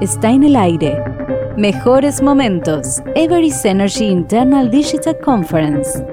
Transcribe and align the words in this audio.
está 0.00 0.30
en 0.30 0.44
el 0.44 0.54
aire. 0.54 1.02
Mejores 1.56 2.22
momentos. 2.22 3.02
Everest 3.16 3.64
Energy 3.66 4.04
Internal 4.04 4.70
Digital 4.70 5.16
Conference. 5.18 6.04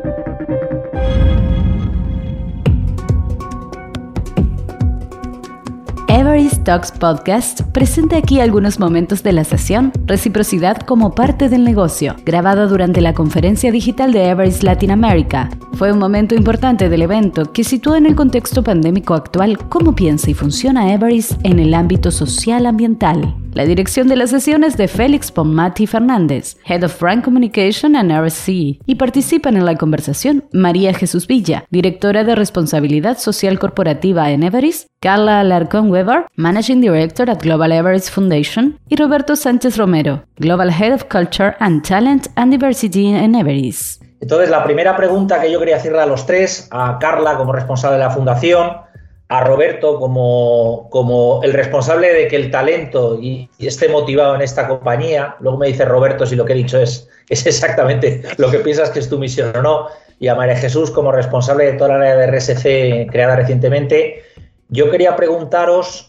Everest 6.07 6.63
Talks 6.63 6.91
Podcast 6.91 7.61
presenta 7.73 8.17
aquí 8.17 8.39
algunos 8.39 8.79
momentos 8.79 9.21
de 9.21 9.33
la 9.33 9.43
sesión 9.43 9.91
Reciprocidad 10.05 10.77
como 10.77 11.13
parte 11.13 11.49
del 11.49 11.63
negocio, 11.63 12.15
grabado 12.25 12.67
durante 12.67 13.01
la 13.01 13.13
conferencia 13.13 13.71
digital 13.71 14.13
de 14.13 14.29
Everest 14.29 14.63
Latin 14.63 14.91
America. 14.91 15.49
Fue 15.73 15.91
un 15.91 15.99
momento 15.99 16.33
importante 16.33 16.89
del 16.89 17.03
evento 17.03 17.51
que 17.51 17.63
sitúa 17.63 17.99
en 17.99 18.07
el 18.07 18.15
contexto 18.15 18.63
pandémico 18.63 19.13
actual 19.13 19.59
cómo 19.69 19.93
piensa 19.93 20.31
y 20.31 20.33
funciona 20.33 20.91
Everest 20.91 21.33
en 21.43 21.59
el 21.59 21.73
ámbito 21.75 22.09
social 22.09 22.65
ambiental. 22.65 23.35
La 23.55 23.63
dirección 23.63 24.09
de 24.09 24.17
la 24.17 24.27
sesión 24.27 24.65
es 24.65 24.75
de 24.75 24.89
Félix 24.89 25.31
Pomati 25.31 25.87
Fernández, 25.87 26.57
Head 26.65 26.83
of 26.83 26.99
Brand 26.99 27.23
Communication 27.23 27.95
and 27.95 28.11
RSC, 28.11 28.49
y 28.85 28.95
participan 28.95 29.55
en 29.55 29.63
la 29.63 29.77
conversación 29.77 30.43
María 30.51 30.93
Jesús 30.93 31.25
Villa, 31.25 31.63
Directora 31.69 32.25
de 32.25 32.35
Responsabilidad 32.35 33.17
Social 33.17 33.57
Corporativa 33.57 34.29
en 34.29 34.43
Everest, 34.43 34.89
Carla 34.99 35.39
Alarcón 35.39 35.89
Weber, 35.89 36.25
Managing 36.35 36.81
Director 36.81 37.29
at 37.29 37.41
Global 37.41 37.71
Everest 37.71 38.09
Foundation, 38.09 38.77
y 38.89 38.97
Roberto 38.97 39.37
Sánchez 39.37 39.77
Romero, 39.77 40.25
Global 40.35 40.69
Head 40.69 40.93
of 40.93 41.05
Culture 41.05 41.55
and 41.61 41.81
Talent 41.87 42.27
and 42.35 42.51
Diversity 42.51 43.07
en 43.07 43.35
Everest. 43.35 44.03
Entonces, 44.19 44.49
la 44.49 44.65
primera 44.65 44.97
pregunta 44.97 45.39
que 45.39 45.49
yo 45.49 45.59
quería 45.59 45.77
hacerle 45.77 46.01
a 46.01 46.05
los 46.05 46.25
tres, 46.25 46.67
a 46.71 46.97
Carla 46.99 47.37
como 47.37 47.53
responsable 47.53 47.97
de 47.97 48.03
la 48.03 48.11
fundación, 48.11 48.84
a 49.27 49.43
Roberto 49.43 49.99
como, 49.99 50.87
como 50.91 51.41
el 51.43 51.53
responsable 51.53 52.13
de 52.13 52.27
que 52.27 52.35
el 52.35 52.51
talento 52.51 53.17
y, 53.19 53.49
esté 53.59 53.89
motivado 53.89 54.35
en 54.35 54.41
esta 54.41 54.67
compañía. 54.67 55.35
Luego 55.39 55.57
me 55.57 55.67
dice 55.67 55.85
Roberto 55.85 56.25
si 56.25 56.35
lo 56.35 56.45
que 56.45 56.53
he 56.53 56.57
dicho 56.57 56.79
es, 56.79 57.09
es 57.29 57.45
exactamente 57.45 58.21
lo 58.37 58.51
que 58.51 58.59
piensas 58.59 58.91
que 58.91 58.99
es 58.99 59.09
tu 59.09 59.17
misión 59.17 59.55
o 59.55 59.61
no. 59.61 59.87
Y 60.19 60.27
a 60.27 60.35
María 60.35 60.55
Jesús 60.55 60.91
como 60.91 61.11
responsable 61.11 61.65
de 61.65 61.73
toda 61.73 61.89
la 61.89 61.95
área 61.95 62.15
de 62.15 62.27
RSC 62.27 63.11
creada 63.11 63.35
recientemente. 63.35 64.21
Yo 64.69 64.89
quería 64.89 65.15
preguntaros 65.15 66.07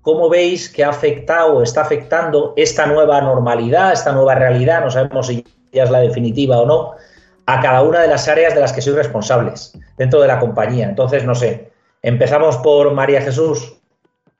cómo 0.00 0.28
veis 0.28 0.68
que 0.68 0.84
ha 0.84 0.90
afectado 0.90 1.56
o 1.56 1.62
está 1.62 1.82
afectando 1.82 2.54
esta 2.56 2.86
nueva 2.86 3.20
normalidad, 3.20 3.92
esta 3.92 4.12
nueva 4.12 4.34
realidad, 4.34 4.82
no 4.82 4.90
sabemos 4.90 5.26
si 5.26 5.44
ya 5.72 5.84
es 5.84 5.90
la 5.90 6.00
definitiva 6.00 6.60
o 6.60 6.66
no, 6.66 6.92
a 7.46 7.60
cada 7.60 7.82
una 7.82 8.00
de 8.00 8.08
las 8.08 8.28
áreas 8.28 8.54
de 8.54 8.60
las 8.60 8.72
que 8.72 8.80
sois 8.80 8.96
responsables 8.96 9.72
dentro 9.96 10.20
de 10.20 10.28
la 10.28 10.38
compañía. 10.38 10.88
Entonces, 10.88 11.24
no 11.24 11.34
sé, 11.34 11.71
Empezamos 12.02 12.56
por 12.58 12.92
María 12.92 13.22
Jesús. 13.22 13.74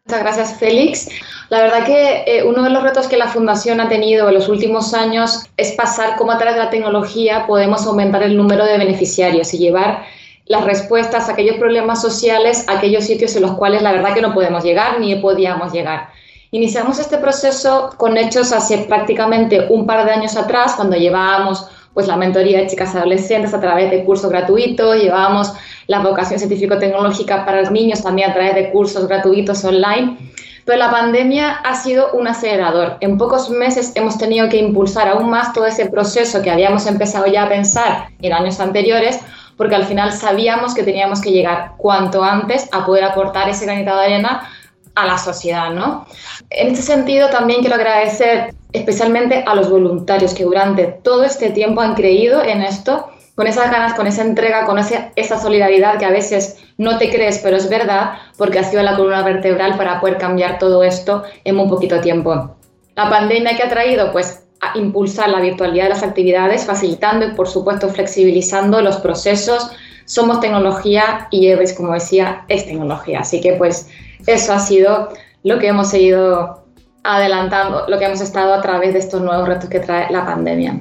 Muchas 0.05 0.21
gracias, 0.21 0.59
Félix. 0.59 1.09
La 1.49 1.61
verdad 1.63 1.87
que 1.87 2.25
eh, 2.27 2.45
uno 2.45 2.63
de 2.63 2.71
los 2.71 2.83
retos 2.83 3.07
que 3.07 3.17
la 3.17 3.29
Fundación 3.29 3.81
ha 3.81 3.89
tenido 3.89 4.29
en 4.29 4.35
los 4.35 4.49
últimos 4.49 4.95
años 4.95 5.45
es 5.57 5.73
pasar 5.73 6.17
cómo 6.17 6.33
a 6.33 6.39
través 6.39 6.57
de 6.57 6.65
la 6.65 6.71
tecnología 6.71 7.47
podemos 7.47 7.87
aumentar 7.87 8.23
el 8.23 8.37
número 8.37 8.65
de 8.65 8.79
beneficiarios 8.79 9.55
y 9.55 9.59
llevar 9.59 10.05
las 10.47 10.65
respuestas 10.65 11.29
a 11.29 11.33
aquellos 11.33 11.57
problemas 11.57 12.03
sociales 12.03 12.69
a 12.69 12.79
aquellos 12.79 13.05
sitios 13.05 13.37
en 13.37 13.43
los 13.43 13.53
cuales 13.53 13.83
la 13.83 13.93
verdad 13.93 14.13
que 14.13 14.23
no 14.23 14.35
podemos 14.35 14.65
llegar 14.65 14.99
ni 14.99 15.15
podíamos 15.17 15.73
llegar. 15.73 16.09
Iniciamos 16.51 16.99
este 16.99 17.17
proceso 17.19 17.95
con 17.97 18.17
hechos 18.19 18.53
hace 18.53 18.79
prácticamente 18.79 19.69
un 19.71 19.87
par 19.87 20.05
de 20.05 20.13
años 20.13 20.37
atrás, 20.37 20.75
cuando 20.75 20.97
llevábamos 20.97 21.67
pues 21.95 22.07
la 22.07 22.17
mentoría 22.17 22.59
de 22.59 22.67
chicas 22.67 22.95
adolescentes 22.95 23.53
a 23.53 23.61
través 23.61 23.91
de 23.91 24.05
cursos 24.05 24.31
gratuitos, 24.31 24.97
llevábamos 24.97 25.53
la 25.87 26.01
vocación 26.01 26.39
científico-tecnológica 26.39 27.45
para 27.45 27.61
los 27.61 27.71
niños 27.71 28.03
también 28.03 28.31
a 28.31 28.35
través 28.35 28.55
de 28.55 28.71
cursos 28.71 29.07
gratuitos 29.07 29.65
online. 29.65 30.17
Pero 30.65 30.79
la 30.79 30.91
pandemia 30.91 31.51
ha 31.51 31.75
sido 31.75 32.13
un 32.13 32.29
acelerador. 32.29 32.97
En 33.01 33.19
pocos 33.19 33.51
meses 33.51 33.93
hemos 33.97 34.17
tenido 34.17 34.49
que 34.49 34.59
impulsar 34.59 35.09
aún 35.09 35.29
más 35.29 35.53
todo 35.53 35.67
ese 35.67 35.87
proceso 35.87 36.41
que 36.41 36.51
habíamos 36.51 36.87
empezado 36.87 37.27
ya 37.27 37.45
a 37.45 37.49
pensar 37.49 38.09
en 38.21 38.33
años 38.33 38.61
anteriores, 38.61 39.19
porque 39.57 39.75
al 39.75 39.85
final 39.85 40.13
sabíamos 40.13 40.75
que 40.75 40.85
teníamos 40.85 41.21
que 41.21 41.33
llegar 41.33 41.73
cuanto 41.77 42.23
antes 42.23 42.69
a 42.73 42.87
poder 42.87 43.05
aportar 43.05 43.49
ese 43.49 43.67
granito 43.67 43.95
de 43.95 44.05
arena 44.05 44.49
a 44.95 45.07
la 45.07 45.19
sociedad, 45.19 45.71
¿no? 45.71 46.07
En 46.51 46.69
este 46.69 46.83
sentido, 46.83 47.31
también 47.31 47.61
quiero 47.61 47.77
agradecer 47.77 48.55
especialmente 48.73 49.45
a 49.47 49.55
los 49.55 49.71
voluntarios 49.71 50.35
que 50.35 50.45
durante 50.45 50.85
todo 50.87 51.25
este 51.25 51.51
tiempo 51.51 51.81
han 51.81 51.95
creído 51.95 52.43
en 52.43 52.63
esto, 52.63 53.09
con 53.35 53.47
esas 53.47 53.71
ganas, 53.71 53.95
con 53.95 54.07
esa 54.07 54.23
entrega, 54.23 54.67
con 54.67 54.79
esa 54.79 55.39
solidaridad 55.41 55.99
que 55.99 56.05
a 56.05 56.11
veces 56.11 56.63
no 56.77 56.99
te 56.99 57.11
crees, 57.11 57.39
pero 57.39 57.57
es 57.57 57.69
verdad, 57.69 58.15
porque 58.37 58.59
ha 58.59 58.65
sido 58.65 58.83
la 58.83 58.97
columna 58.97 59.23
vertebral 59.23 59.77
para 59.77 60.01
poder 60.01 60.19
cambiar 60.19 60.59
todo 60.59 60.83
esto 60.83 61.23
en 61.45 61.57
muy 61.57 61.69
poquito 61.69 62.01
tiempo. 62.01 62.55
La 62.95 63.09
pandemia 63.09 63.57
que 63.57 63.63
ha 63.63 63.71
traído, 63.71 64.13
pues, 64.13 64.45
a 64.61 64.79
impulsar 64.79 65.31
la 65.31 65.41
virtualidad 65.41 65.85
de 65.85 65.91
las 65.91 66.03
actividades, 66.03 66.67
facilitando 66.67 67.27
y, 67.27 67.33
por 67.33 67.49
supuesto, 67.49 67.89
flexibilizando 67.89 68.81
los 68.83 68.99
procesos. 68.99 69.71
Somos 70.13 70.41
tecnología 70.41 71.27
y 71.31 71.49
Everest, 71.49 71.75
como 71.75 71.95
decía, 71.95 72.45
es 72.49 72.67
tecnología. 72.67 73.21
Así 73.21 73.41
que, 73.41 73.55
pues, 73.55 73.89
eso 74.27 74.53
ha 74.53 74.59
sido 74.59 75.09
lo 75.43 75.59
que 75.59 75.69
hemos 75.69 75.89
seguido 75.89 76.67
adelantando, 77.03 77.87
lo 77.89 77.99
que 77.99 78.05
hemos 78.05 78.21
estado 78.21 78.53
a 78.53 78.61
través 78.61 78.93
de 78.93 78.99
estos 78.99 79.23
nuevos 79.23 79.49
retos 79.49 79.71
que 79.71 79.81
trae 79.81 80.13
la 80.13 80.27
pandemia. 80.27 80.81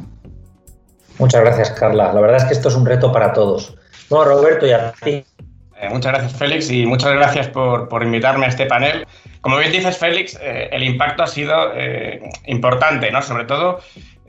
Muchas 1.18 1.40
gracias, 1.40 1.72
Carla. 1.72 2.12
La 2.12 2.20
verdad 2.20 2.40
es 2.40 2.44
que 2.44 2.54
esto 2.56 2.68
es 2.68 2.76
un 2.76 2.86
reto 2.86 3.14
para 3.14 3.32
todos. 3.32 3.74
No, 4.10 4.26
Roberto, 4.26 4.68
y 4.68 4.74
a 4.74 4.92
ti. 5.02 5.24
Eh, 5.80 5.90
muchas 5.90 6.12
gracias, 6.12 6.34
Félix, 6.34 6.70
y 6.70 6.86
muchas 6.86 7.14
gracias 7.14 7.48
por, 7.48 8.04
invitarme 8.04 8.48
a 8.48 8.50
este 8.50 8.66
panel. 8.66 9.08
Como 9.40 9.58
bien 9.60 9.72
dices, 9.72 9.98
Félix, 9.98 10.38
eh, 10.42 10.68
el 10.74 10.84
impacto 10.84 11.24
ha 11.24 11.28
sido 11.28 11.72
eh, 11.74 12.22
importante, 12.48 13.10
¿no? 13.12 13.22
Sobre 13.22 13.46
todo 13.46 13.80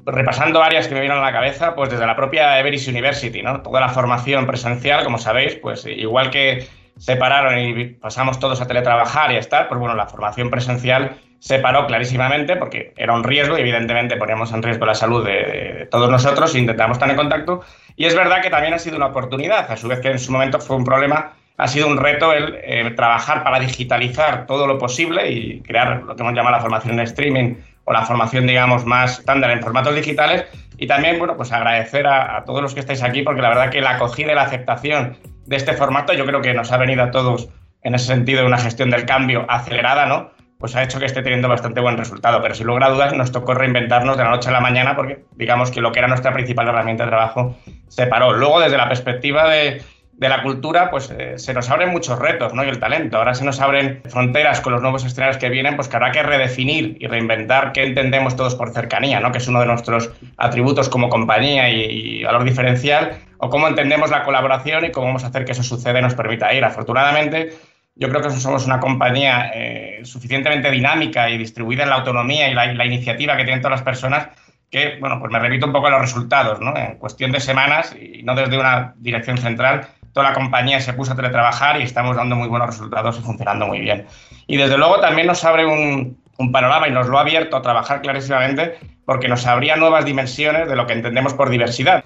repasando 0.05 0.63
áreas 0.63 0.89
que 0.89 0.95
me 0.95 1.01
vienen 1.01 1.19
a 1.19 1.23
la 1.23 1.33
cabeza, 1.33 1.75
pues 1.75 1.91
desde 1.91 2.07
la 2.07 2.17
propia 2.17 2.59
Everest 2.59 2.89
University, 2.89 3.43
¿no? 3.43 3.63
Toda 3.63 3.81
la 3.81 3.89
formación 3.89 4.47
presencial, 4.47 5.05
como 5.05 5.19
sabéis, 5.19 5.57
pues 5.57 5.87
igual 5.87 6.31
que 6.31 6.67
separaron 6.99 7.59
y 7.59 7.85
pasamos 7.87 8.39
todos 8.39 8.61
a 8.61 8.67
teletrabajar 8.67 9.33
y 9.33 9.37
a 9.37 9.39
estar, 9.39 9.69
pues 9.69 9.79
bueno, 9.81 9.95
la 9.95 10.07
formación 10.07 10.51
presencial 10.51 11.17
se 11.39 11.59
paró 11.59 11.87
clarísimamente 11.87 12.57
porque 12.57 12.93
era 12.97 13.15
un 13.15 13.25
riesgo 13.25 13.59
y 13.59 13.63
evidentemente 13.63 14.17
poníamos 14.17 14.53
en 14.53 14.63
riesgo 14.63 14.87
la 14.87 14.95
salud 14.95 15.25
de, 15.25 15.89
todos 15.91 16.09
nosotros 16.09 16.55
e 16.55 16.61
intentamos 16.61 16.97
estar 16.97 17.11
en 17.11 17.17
contacto. 17.17 17.63
Y 17.97 18.05
es 18.05 18.15
verdad 18.15 18.41
que 18.43 18.51
también 18.51 18.75
ha 18.75 18.79
sido 18.79 18.97
una 18.97 19.07
oportunidad, 19.07 19.71
a 19.71 19.77
su 19.77 19.89
vez 19.89 20.01
que 20.01 20.09
en 20.09 20.21
su 20.21 20.31
momento 20.31 20.61
fue 20.61 20.77
un 20.77 20.85
problema, 20.85 21.33
ha 21.57 21.69
sido 21.69 21.89
un 21.89 21.97
reto 21.97 22.33
el 22.33 22.59
eh, 22.63 22.93
trabajar 22.95 23.43
para 23.43 23.59
digitalizar 23.59 24.47
todo 24.47 24.67
lo 24.67 24.79
posible 24.79 25.31
y 25.31 25.61
crear 25.63 26.03
lo 26.03 26.15
que 26.15 26.23
hemos 26.23 26.35
llamado 26.35 26.57
la 26.57 26.63
formación 26.63 26.95
en 26.95 27.01
streaming 27.01 27.55
o 27.85 27.93
la 27.93 28.03
formación, 28.03 28.47
digamos, 28.47 28.85
más 28.85 29.19
estándar 29.19 29.51
en 29.51 29.61
formatos 29.61 29.95
digitales. 29.95 30.45
Y 30.79 30.87
también, 30.87 31.19
bueno, 31.19 31.37
pues 31.37 31.53
agradecer 31.53 32.07
a, 32.07 32.43
todos 32.45 32.63
los 32.63 32.75
que 32.75 32.81
estáis 32.81 33.03
aquí 33.03 33.23
porque 33.23 33.43
la 33.43 33.49
verdad 33.49 33.71
que 33.71 33.81
la 33.81 33.97
acogida 33.97 34.33
y 34.33 34.35
la 34.35 34.43
aceptación 34.43 35.17
de 35.47 35.57
este 35.57 35.75
formato, 35.75 36.13
yo 36.13 36.25
creo 36.27 36.41
que 36.41 36.55
nos 36.55 36.73
ha 36.73 36.77
venido 36.77 37.03
a 37.03 37.11
todos 37.11 37.49
en 37.83 37.95
ese 37.95 38.07
sentido 38.07 38.47
una 38.47 38.59
gestión 38.59 38.91
del 38.91 39.05
cambio 39.05 39.45
acelerada, 39.49 40.07
¿no? 40.07 40.31
Pues 40.59 40.77
ha 40.77 40.83
hecho 40.83 41.01
que 41.01 41.07
esté 41.07 41.23
teniendo 41.23 41.49
bastante 41.49 41.81
buen 41.81 41.97
resultado. 41.97 42.41
Pero 42.41 42.55
sin 42.55 42.69
lugar 42.69 42.85
a 42.85 42.91
dudas 42.91 43.13
nos 43.15 43.33
tocó 43.33 43.55
reinventarnos 43.55 44.17
de 44.17 44.23
la 44.23 44.31
noche 44.31 44.49
a 44.49 44.53
la 44.53 44.61
mañana 44.61 44.95
porque 44.95 45.25
digamos 45.37 45.73
que 45.73 45.81
lo 45.81 45.91
que 45.91 45.99
era 45.99 46.09
nuestra 46.09 46.33
principal 46.33 46.69
herramienta 46.69 47.05
de 47.05 47.11
trabajo 47.11 47.57
se 47.89 48.07
paró. 48.07 48.33
Luego, 48.33 48.61
desde 48.61 48.77
la 48.77 48.89
perspectiva 48.89 49.49
de, 49.49 49.83
de 50.23 50.29
la 50.29 50.43
cultura, 50.43 50.89
pues 50.89 51.11
eh, 51.11 51.37
se 51.37 51.53
nos 51.53 51.69
abren 51.69 51.91
muchos 51.91 52.17
retos, 52.17 52.55
¿no? 52.55 52.65
Y 52.65 52.69
el 52.69 52.79
talento. 52.79 53.19
Ahora 53.19 53.35
se 53.35 53.45
nos 53.45 53.61
abren 53.61 54.03
fronteras 54.09 54.61
con 54.61 54.73
los 54.73 54.81
nuevos 54.81 55.05
escenarios 55.05 55.37
que 55.37 55.49
vienen, 55.49 55.75
pues 55.75 55.89
que 55.89 55.97
habrá 55.97 56.13
que 56.13 56.23
redefinir 56.23 56.97
y 57.01 57.09
reinventar 57.09 57.73
qué 57.73 57.83
entendemos 57.83 58.37
todos 58.37 58.55
por 58.55 58.73
cercanía, 58.73 59.19
¿no? 59.19 59.33
Que 59.33 59.39
es 59.39 59.49
uno 59.49 59.59
de 59.59 59.67
nuestros 59.67 60.11
atributos 60.37 60.89
como 60.89 61.09
compañía 61.09 61.69
y, 61.71 62.23
valor 62.23 62.45
diferencial, 62.45 63.19
o 63.39 63.51
cómo 63.51 63.67
entendemos 63.67 64.11
la 64.11 64.23
colaboración 64.23 64.85
y 64.85 64.93
cómo 64.93 65.09
vamos 65.09 65.25
a 65.25 65.27
hacer 65.27 65.45
que 65.45 65.53
eso 65.53 65.65
suceda 65.65 65.99
y 65.99 66.03
nos 66.03 66.15
permita 66.15 66.55
ir. 66.55 66.65
Afortunadamente, 66.65 67.55
yo 67.97 68.09
creo 68.09 68.23
que 68.23 68.31
somos 68.31 68.65
una 68.65 68.79
compañía 68.79 69.51
eh, 69.53 70.03
suficientemente 70.05 70.71
dinámica 70.71 71.29
y 71.31 71.37
distribuida 71.37 71.83
en 71.83 71.91
la 71.91 71.97
autonomía 71.97 72.49
y 72.49 72.55
la, 72.55 72.87
iniciativa 72.87 73.37
que 73.37 73.43
tienen 73.43 73.61
todas 73.61 73.81
las 73.81 73.85
personas 73.85 74.29
que, 74.71 74.99
bueno, 75.01 75.19
pues 75.19 75.33
me 75.33 75.41
repito 75.41 75.67
un 75.67 75.73
poco 75.73 75.91
los 75.91 76.01
resultados, 76.01 76.61
¿no? 76.61 76.77
En 76.77 76.97
cuestión 76.99 77.33
de 77.33 77.41
semanas 77.41 77.95
y 78.01 78.23
no 78.23 78.37
desde 78.37 78.57
una 78.57 78.95
dirección 78.97 79.37
central, 79.37 79.89
toda 80.13 80.29
la 80.29 80.35
compañía 80.35 80.81
se 80.81 80.93
puso 80.93 81.13
a 81.13 81.17
teletrabajar 81.17 81.81
y 81.81 81.85
estamos 81.85 82.17
dando 82.17 82.37
muy 82.37 82.49
buenos 82.49 82.69
resultados 82.69 83.19
y 83.19 83.23
funcionando 83.23 83.67
muy 83.67 83.81
bien. 83.81 84.07
Y 84.47 84.57
desde 84.57 84.77
luego 84.77 85.01
también 85.01 85.27
nos 85.27 85.45
abre 85.45 85.67
un, 85.67 86.21
panorama 86.53 86.89
y 86.89 86.91
nos 86.91 87.07
lo 87.07 87.19
ha 87.19 87.21
abierto 87.21 87.57
a 87.57 87.63
trabajar 87.63 88.03
clarísimamente 88.03 88.75
porque 89.05 89.29
nos 89.29 89.47
abría 89.47 89.77
nuevas 89.77 90.05
dimensiones 90.05 90.69
de 90.69 90.75
lo 90.75 90.89
que 90.89 90.93
entendemos 90.93 91.35
por 91.35 91.51
diversidad. 91.51 92.05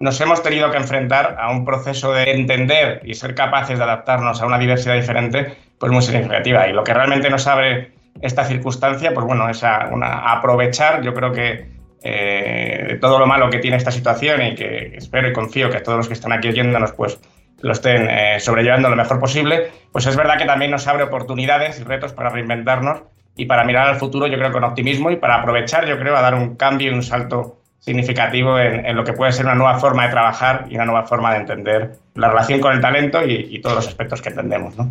Nos 0.00 0.18
hemos 0.22 0.42
tenido 0.42 0.70
que 0.70 0.78
enfrentar 0.78 1.36
a 1.38 1.50
un 1.50 1.66
proceso 1.66 2.12
de 2.12 2.30
entender 2.30 3.02
y 3.04 3.14
ser 3.14 3.34
capaces 3.34 3.76
de 3.76 3.84
adaptarnos 3.84 4.40
a 4.40 4.46
una 4.46 4.58
diversidad 4.58 4.94
diferente, 4.94 5.56
pues 5.78 5.92
muy 5.92 6.00
significativa. 6.00 6.66
Y 6.68 6.72
lo 6.72 6.84
que 6.84 6.94
realmente 6.94 7.28
nos 7.28 7.46
abre 7.46 7.92
esta 8.22 8.44
circunstancia, 8.44 9.12
pues 9.12 9.26
bueno, 9.26 9.46
es 9.50 9.62
a, 9.62 9.88
aprovechar, 10.32 11.02
yo 11.02 11.12
creo 11.12 11.32
que 11.32 11.68
eh, 12.02 12.96
todo 12.98 13.18
lo 13.18 13.26
malo 13.26 13.50
que 13.50 13.58
tiene 13.58 13.76
esta 13.76 13.90
situación 13.90 14.40
y 14.42 14.54
que 14.54 14.96
espero 14.96 15.28
y 15.28 15.34
confío 15.34 15.68
que 15.68 15.80
todos 15.80 15.98
los 15.98 16.08
que 16.08 16.14
están 16.14 16.32
aquí 16.32 16.48
oyéndonos, 16.48 16.92
pues 16.92 17.20
lo 17.66 17.72
estén 17.72 18.08
eh, 18.08 18.38
sobrellevando 18.38 18.88
lo 18.88 18.94
mejor 18.94 19.18
posible, 19.18 19.70
pues 19.90 20.06
es 20.06 20.14
verdad 20.14 20.38
que 20.38 20.44
también 20.44 20.70
nos 20.70 20.86
abre 20.86 21.02
oportunidades 21.02 21.80
y 21.80 21.82
retos 21.82 22.12
para 22.12 22.30
reinventarnos 22.30 23.02
y 23.34 23.46
para 23.46 23.64
mirar 23.64 23.88
al 23.88 23.96
futuro, 23.96 24.28
yo 24.28 24.38
creo, 24.38 24.52
con 24.52 24.62
optimismo 24.62 25.10
y 25.10 25.16
para 25.16 25.36
aprovechar, 25.36 25.84
yo 25.84 25.98
creo, 25.98 26.16
a 26.16 26.22
dar 26.22 26.34
un 26.34 26.54
cambio 26.54 26.92
y 26.92 26.94
un 26.94 27.02
salto 27.02 27.56
significativo 27.80 28.58
en, 28.58 28.96
lo 28.96 29.02
que 29.02 29.12
puede 29.12 29.32
ser 29.32 29.46
una 29.46 29.56
nueva 29.56 29.78
forma 29.78 30.04
de 30.04 30.10
trabajar 30.10 30.66
y 30.70 30.76
una 30.76 30.84
nueva 30.84 31.06
forma 31.06 31.32
de 31.32 31.40
entender 31.40 31.96
la 32.14 32.28
relación 32.28 32.60
con 32.60 32.72
el 32.72 32.80
talento 32.80 33.24
y, 33.24 33.60
todos 33.60 33.76
los 33.76 33.88
aspectos 33.88 34.22
que 34.22 34.28
entendemos. 34.28 34.76
¿no? 34.78 34.88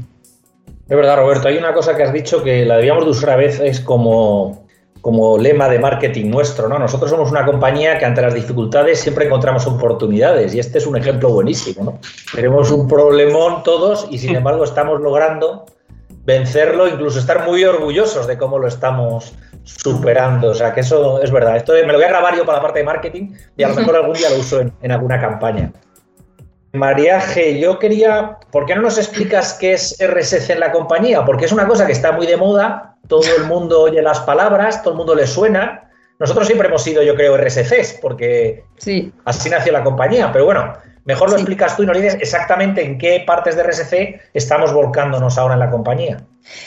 Es 0.88 0.96
verdad, 0.96 1.16
Roberto, 1.16 1.48
hay 1.48 1.58
una 1.58 1.74
cosa 1.74 1.96
que 1.96 2.04
has 2.04 2.14
dicho 2.14 2.44
que 2.44 2.66
la 2.66 2.76
debíamos 2.76 3.06
de 3.06 3.12
usar 3.12 3.30
a 3.32 3.36
veces 3.38 3.80
como, 3.80 4.65
como 5.06 5.38
lema 5.38 5.70
de 5.70 5.78
marketing 5.78 6.32
nuestro, 6.32 6.68
¿no? 6.68 6.80
Nosotros 6.80 7.12
somos 7.12 7.30
una 7.30 7.46
compañía 7.46 8.00
que 8.00 8.06
ante 8.06 8.24
las 8.24 8.34
dificultades 8.34 9.00
siempre 9.00 9.28
encontramos 9.28 9.68
oportunidades 9.68 10.56
y 10.56 10.60
este 10.60 10.80
es 10.80 10.88
un 10.88 10.98
ejemplo 10.98 11.30
buenísimo, 11.30 11.84
¿no? 11.84 12.00
Tenemos 12.34 12.72
un 12.72 12.88
problemón 12.88 13.62
todos 13.62 14.08
y 14.10 14.18
sin 14.18 14.36
embargo 14.36 14.64
estamos 14.64 15.00
logrando 15.00 15.66
vencerlo, 16.24 16.88
incluso 16.88 17.20
estar 17.20 17.46
muy 17.46 17.64
orgullosos 17.64 18.26
de 18.26 18.36
cómo 18.36 18.58
lo 18.58 18.68
estamos 18.68 19.36
superando. 19.64 20.50
O 20.50 20.56
sea, 20.56 20.74
que 20.74 20.80
eso 20.80 21.22
es 21.22 21.30
verdad. 21.30 21.58
Esto 21.58 21.74
me 21.74 21.86
lo 21.86 22.00
voy 22.00 22.06
a 22.06 22.10
grabar 22.10 22.36
yo 22.36 22.44
para 22.44 22.58
la 22.58 22.64
parte 22.64 22.80
de 22.80 22.86
marketing 22.86 23.36
y 23.56 23.62
a 23.62 23.68
lo 23.68 23.76
mejor 23.76 23.98
algún 23.98 24.14
día 24.14 24.32
lo 24.32 24.40
uso 24.40 24.60
en, 24.60 24.92
alguna 24.92 25.22
campaña. 25.22 25.72
María 26.74 27.22
G, 27.22 27.60
yo 27.60 27.78
quería, 27.78 28.40
¿por 28.52 28.66
qué 28.66 28.74
no 28.74 28.82
nos 28.82 28.98
explicas 28.98 29.54
qué 29.54 29.74
es 29.74 29.96
RSC 30.00 30.50
en 30.50 30.62
la 30.62 30.72
compañía? 30.72 31.24
Porque 31.24 31.46
es 31.46 31.52
una 31.52 31.68
cosa 31.68 31.86
que 31.86 31.92
está 31.92 32.12
muy 32.12 32.26
de 32.26 32.38
moda, 32.38 32.95
todo 33.08 33.24
el 33.38 33.46
mundo 33.46 33.82
oye 33.82 34.02
las 34.02 34.20
palabras, 34.22 34.82
todo 34.82 34.94
el 34.94 34.98
mundo 34.98 35.16
le 35.16 35.28
suena. 35.28 35.90
Nosotros 36.20 36.48
siempre 36.48 36.68
hemos 36.68 36.82
sido, 36.82 37.04
yo 37.04 37.16
creo, 37.16 37.38
RSCs, 37.38 38.00
porque 38.02 38.64
sí. 38.78 39.12
así 39.26 39.50
nació 39.50 39.74
la 39.74 39.84
compañía. 39.84 40.32
Pero 40.32 40.46
bueno, 40.46 40.74
Mejor 41.06 41.30
lo 41.30 41.36
explicas 41.36 41.78
tú 41.78 41.84
y 41.84 41.86
nos 41.86 41.98
dices 41.98 42.18
exactamente 42.20 42.84
en 42.84 42.98
qué 42.98 43.24
partes 43.26 43.56
de 43.56 43.64
RSC 43.64 44.20
estamos 44.34 44.74
volcándonos 44.74 45.38
ahora 45.38 45.54
en 45.54 45.60
la 45.60 45.70
compañía. 45.70 46.18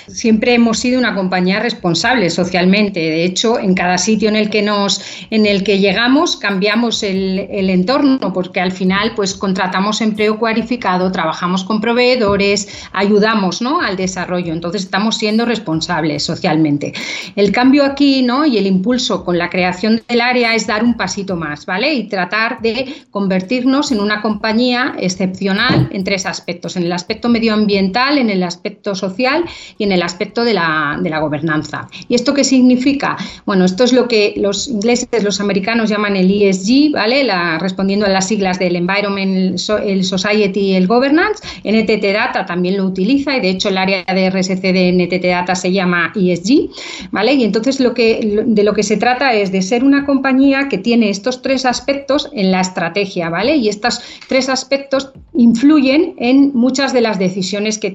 Siempre 0.08 0.54
hemos 0.54 0.78
sido 0.78 0.98
una 0.98 1.14
compañía 1.14 1.60
responsable 1.60 2.30
socialmente. 2.30 3.00
De 3.00 3.24
hecho, 3.24 3.58
en 3.58 3.74
cada 3.74 3.98
sitio 3.98 4.28
en 4.28 4.36
el 4.36 4.50
que 4.50 4.62
nos, 4.62 5.00
en 5.30 5.46
el 5.46 5.62
que 5.62 5.78
llegamos, 5.78 6.36
cambiamos 6.36 7.02
el, 7.02 7.38
entorno, 7.70 8.32
porque 8.32 8.60
al 8.60 8.72
final, 8.72 9.12
pues 9.14 9.34
contratamos 9.34 10.00
empleo 10.00 10.38
cualificado, 10.38 11.12
trabajamos 11.12 11.64
con 11.64 11.80
proveedores, 11.80 12.86
ayudamos 12.92 13.62
¿no? 13.62 13.80
al 13.80 13.96
desarrollo. 13.96 14.52
Entonces, 14.52 14.82
estamos 14.82 15.16
siendo 15.16 15.44
responsables 15.44 16.24
socialmente. 16.24 16.92
El 17.36 17.52
cambio 17.52 17.84
aquí, 17.84 18.22
¿no? 18.22 18.44
Y 18.46 18.58
el 18.58 18.66
impulso 18.66 19.24
con 19.24 19.38
la 19.38 19.50
creación 19.50 20.02
del 20.08 20.20
área 20.20 20.54
es 20.54 20.66
dar 20.66 20.82
un 20.82 20.96
pasito 20.96 21.36
más, 21.36 21.66
¿vale? 21.66 21.92
Y 21.94 22.08
tratar 22.08 22.60
de 22.60 22.94
convertirnos 23.10 23.92
en 23.92 24.00
una 24.00 24.22
compañía 24.22 24.94
excepcional 24.98 25.88
en 25.92 26.04
tres 26.04 26.26
aspectos: 26.26 26.76
en 26.76 26.84
el 26.84 26.92
aspecto 26.92 27.28
medioambiental, 27.28 28.18
en 28.18 28.30
el 28.30 28.42
aspecto 28.42 28.94
social 28.94 29.44
y 29.76 29.84
en 29.84 29.92
el 29.92 30.02
aspecto 30.02 30.44
de 30.44 30.54
la, 30.54 30.98
de 31.02 31.10
la, 31.10 31.18
gobernanza. 31.18 31.88
¿Y 32.08 32.14
esto 32.14 32.32
qué 32.32 32.44
significa? 32.44 33.16
Bueno, 33.44 33.64
esto 33.64 33.84
es 33.84 33.92
lo 33.92 34.08
que 34.08 34.34
los 34.36 34.68
ingleses, 34.68 35.22
los 35.22 35.40
americanos 35.40 35.90
llaman 35.90 36.16
el 36.16 36.30
ESG, 36.30 36.92
¿vale? 36.92 37.28
Respondiendo 37.58 38.06
a 38.06 38.08
las 38.08 38.28
siglas 38.28 38.58
del 38.58 38.76
Environment, 38.76 39.58
el 39.84 40.04
Society 40.04 40.60
y 40.60 40.74
el 40.74 40.86
Governance. 40.86 41.42
NTT 41.64 42.04
Data 42.12 42.46
también 42.46 42.76
lo 42.76 42.84
utiliza 42.84 43.36
y 43.36 43.40
de 43.40 43.50
hecho 43.50 43.68
el 43.68 43.78
área 43.78 44.04
de 44.04 44.30
RSC 44.30 44.60
de 44.60 44.92
NTT 44.92 45.24
Data 45.26 45.54
se 45.54 45.72
llama 45.72 46.12
ESG, 46.14 46.70
¿vale? 47.10 47.34
Y 47.34 47.44
entonces 47.44 47.80
lo 47.80 47.94
que, 47.94 48.44
de 48.46 48.62
lo 48.62 48.74
que 48.74 48.82
se 48.82 48.96
trata 48.96 49.32
es 49.32 49.52
de 49.52 49.62
ser 49.62 49.84
una 49.84 50.06
compañía 50.06 50.68
que 50.68 50.78
tiene 50.78 51.10
estos 51.10 51.42
tres 51.42 51.64
aspectos 51.64 52.30
en 52.32 52.50
la 52.52 52.60
estrategia, 52.60 53.28
¿vale? 53.28 53.56
Y 53.56 53.68
estos 53.68 54.00
tres 54.28 54.48
aspectos 54.48 55.12
influyen 55.34 56.14
en 56.18 56.52
muchas 56.54 56.92
de 56.92 57.00
las 57.00 57.18
decisiones 57.18 57.78
que 57.78 57.90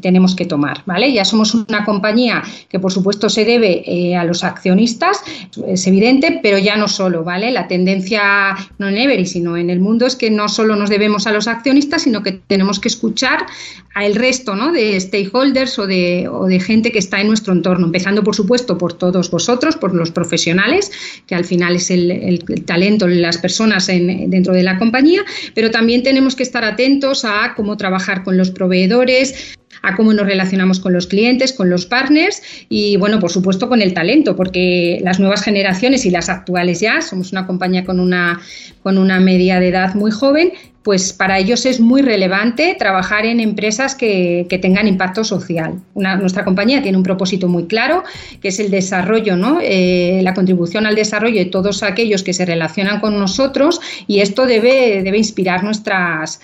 tenemos 0.00 0.34
que 0.34 0.44
tomar, 0.44 0.82
¿vale? 0.86 1.12
Ya 1.14 1.24
somos 1.24 1.54
una 1.54 1.84
compañía 1.84 2.42
que 2.68 2.78
por 2.78 2.92
supuesto 2.92 3.28
se 3.28 3.44
debe 3.44 3.82
eh, 3.86 4.16
a 4.16 4.24
los 4.24 4.44
accionistas, 4.44 5.22
es 5.66 5.86
evidente, 5.86 6.40
pero 6.42 6.58
ya 6.58 6.76
no 6.76 6.88
solo, 6.88 7.24
¿vale? 7.24 7.50
La 7.50 7.68
tendencia, 7.68 8.54
no 8.78 8.88
en 8.88 8.98
Every, 8.98 9.26
sino 9.26 9.56
en 9.56 9.70
el 9.70 9.80
mundo, 9.80 10.06
es 10.06 10.16
que 10.16 10.30
no 10.30 10.48
solo 10.48 10.76
nos 10.76 10.90
debemos 10.90 11.26
a 11.26 11.32
los 11.32 11.48
accionistas, 11.48 12.02
sino 12.02 12.22
que 12.22 12.32
tenemos 12.32 12.80
que 12.80 12.88
escuchar 12.88 13.46
al 13.94 14.14
resto 14.16 14.54
¿no? 14.56 14.72
de 14.72 15.00
stakeholders 15.00 15.78
o 15.78 15.86
de, 15.86 16.28
o 16.28 16.46
de 16.46 16.60
gente 16.60 16.90
que 16.90 16.98
está 16.98 17.20
en 17.20 17.28
nuestro 17.28 17.52
entorno, 17.52 17.86
empezando 17.86 18.24
por 18.24 18.34
supuesto 18.34 18.76
por 18.76 18.92
todos 18.92 19.30
vosotros, 19.30 19.76
por 19.76 19.94
los 19.94 20.10
profesionales, 20.10 20.90
que 21.26 21.34
al 21.34 21.44
final 21.44 21.76
es 21.76 21.90
el, 21.90 22.10
el 22.10 22.64
talento, 22.64 23.06
las 23.06 23.38
personas 23.38 23.88
en, 23.88 24.30
dentro 24.30 24.52
de 24.52 24.62
la 24.62 24.78
compañía, 24.78 25.22
pero 25.54 25.70
también 25.70 26.02
tenemos 26.02 26.34
que 26.34 26.42
estar 26.42 26.64
atentos 26.64 27.24
a 27.24 27.54
cómo 27.54 27.76
trabajar 27.76 28.24
con 28.24 28.36
los 28.36 28.50
proveedores, 28.50 29.56
a 29.82 29.96
cómo 29.96 30.12
nos 30.12 30.26
relacionamos 30.26 30.80
con 30.80 30.92
los 30.92 31.06
clientes, 31.06 31.52
con 31.52 31.70
los 31.70 31.86
partners 31.86 32.42
y, 32.68 32.96
bueno, 32.96 33.20
por 33.20 33.30
supuesto 33.30 33.68
con 33.68 33.82
el 33.82 33.94
talento, 33.94 34.36
porque 34.36 35.00
las 35.02 35.20
nuevas 35.20 35.42
generaciones 35.42 36.06
y 36.06 36.10
las 36.10 36.28
actuales 36.28 36.80
ya, 36.80 37.00
somos 37.00 37.32
una 37.32 37.46
compañía 37.46 37.84
con 37.84 38.00
una, 38.00 38.40
con 38.82 38.98
una 38.98 39.20
media 39.20 39.60
de 39.60 39.68
edad 39.68 39.94
muy 39.94 40.10
joven, 40.10 40.52
pues 40.84 41.14
para 41.14 41.38
ellos 41.38 41.64
es 41.64 41.80
muy 41.80 42.02
relevante 42.02 42.76
trabajar 42.78 43.24
en 43.24 43.40
empresas 43.40 43.94
que, 43.94 44.46
tengan 44.60 44.86
impacto 44.86 45.24
social. 45.24 45.80
nuestra 45.94 46.44
compañía 46.44 46.80
tiene 46.80 46.96
un 46.96 47.02
propósito 47.02 47.48
muy 47.48 47.64
claro, 47.64 48.04
que 48.40 48.48
es 48.48 48.60
el 48.60 48.70
desarrollo, 48.70 49.36
¿no? 49.36 49.58
Eh, 49.60 50.20
la 50.22 50.32
contribución 50.32 50.86
al 50.86 50.94
desarrollo 50.94 51.38
de 51.38 51.46
todos 51.46 51.82
aquellos 51.82 52.22
que 52.22 52.32
se 52.32 52.44
relacionan 52.44 53.00
con 53.00 53.18
nosotros 53.18 53.80
y 54.06 54.20
esto 54.20 54.46
debe, 54.46 55.02
inspirar 55.16 55.64
nuestras, 55.64 56.38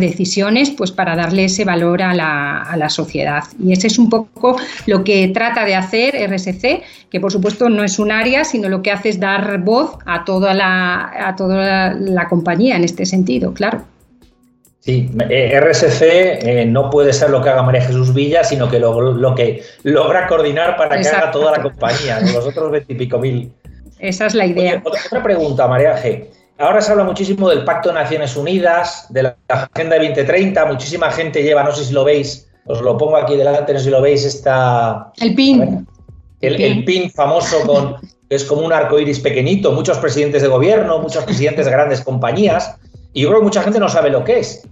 decisiones 0.00 0.70
pues, 0.70 0.90
para 0.90 1.14
darle 1.16 1.44
ese 1.44 1.64
valor 1.64 2.02
a 2.02 2.14
la, 2.14 2.62
a 2.62 2.76
la 2.76 2.90
sociedad. 2.90 3.44
Y 3.64 3.72
ese 3.72 3.86
es 3.86 3.98
un 3.98 4.10
poco 4.10 4.58
lo 4.86 5.04
que 5.04 5.28
trata 5.28 5.64
de 5.64 5.76
hacer 5.76 6.14
RSC, 6.28 6.82
que 7.10 7.20
por 7.20 7.32
supuesto 7.32 7.68
no 7.68 7.84
es 7.84 7.98
un 7.98 8.10
área, 8.10 8.44
sino 8.44 8.68
lo 8.68 8.82
que 8.82 8.90
hace 8.90 9.08
es 9.08 9.20
dar 9.20 9.58
voz 9.62 9.98
a 10.04 10.24
toda 10.24 10.52
la, 10.52 11.28
a 11.28 11.36
toda 11.36 11.94
la 11.94 12.28
compañía 12.28 12.76
en 12.76 12.84
este 12.84 13.06
sentido, 13.06 13.54
claro. 13.54 13.67
Sí, 14.80 15.10
eh, 15.28 15.60
RSC 15.60 16.02
eh, 16.02 16.64
no 16.66 16.88
puede 16.88 17.12
ser 17.12 17.30
lo 17.30 17.42
que 17.42 17.50
haga 17.50 17.62
María 17.62 17.82
Jesús 17.82 18.14
Villa, 18.14 18.42
sino 18.42 18.70
que 18.70 18.78
lo, 18.78 19.34
que 19.34 19.62
logra 19.82 20.26
coordinar 20.26 20.76
para 20.76 21.00
que 21.00 21.08
haga 21.08 21.30
toda 21.30 21.52
la 21.58 21.62
compañía, 21.62 22.20
los 22.20 22.46
otros 22.46 22.70
veintipico 22.70 23.18
mil. 23.18 23.52
Esa 23.98 24.26
es 24.26 24.34
la 24.34 24.46
idea. 24.46 24.82
otra, 24.84 25.22
pregunta, 25.22 25.66
María 25.66 26.00
G. 26.02 26.26
Ahora 26.58 26.80
se 26.80 26.92
habla 26.92 27.04
muchísimo 27.04 27.50
del 27.50 27.64
Pacto 27.64 27.90
de 27.90 27.96
Naciones 27.96 28.36
Unidas, 28.36 29.06
de 29.10 29.24
la 29.24 29.36
Agenda 29.48 29.96
2030, 29.96 30.64
muchísima 30.64 31.10
gente 31.10 31.42
lleva, 31.42 31.62
no 31.64 31.72
sé 31.72 31.84
si 31.84 31.92
lo 31.92 32.04
veis, 32.04 32.48
os 32.64 32.80
lo 32.80 32.96
pongo 32.96 33.16
aquí 33.16 33.36
delante, 33.36 33.72
no 33.72 33.78
sé 33.78 33.86
si 33.86 33.90
lo 33.90 34.00
veis, 34.00 34.24
está... 34.24 35.12
El 35.20 35.34
PIN. 35.34 35.86
el, 36.40 36.60
el, 36.62 36.84
pin 36.84 37.10
famoso 37.10 37.60
con, 37.66 37.96
es 38.28 38.44
como 38.44 38.62
un 38.62 38.72
arco 38.72 38.98
iris 38.98 39.20
pequeñito, 39.20 39.72
muchos 39.72 39.98
presidentes 39.98 40.42
de 40.42 40.48
gobierno, 40.48 40.98
muchos 40.98 41.24
presidentes 41.24 41.66
de 41.66 41.72
grandes 41.72 42.00
compañías, 42.00 42.76
y 43.12 43.22
yo 43.22 43.28
creo 43.28 43.40
que 43.40 43.44
mucha 43.44 43.62
gente 43.62 43.80
no 43.80 43.88
sabe 43.88 44.10
lo 44.10 44.24
que 44.24 44.40
es. 44.40 44.66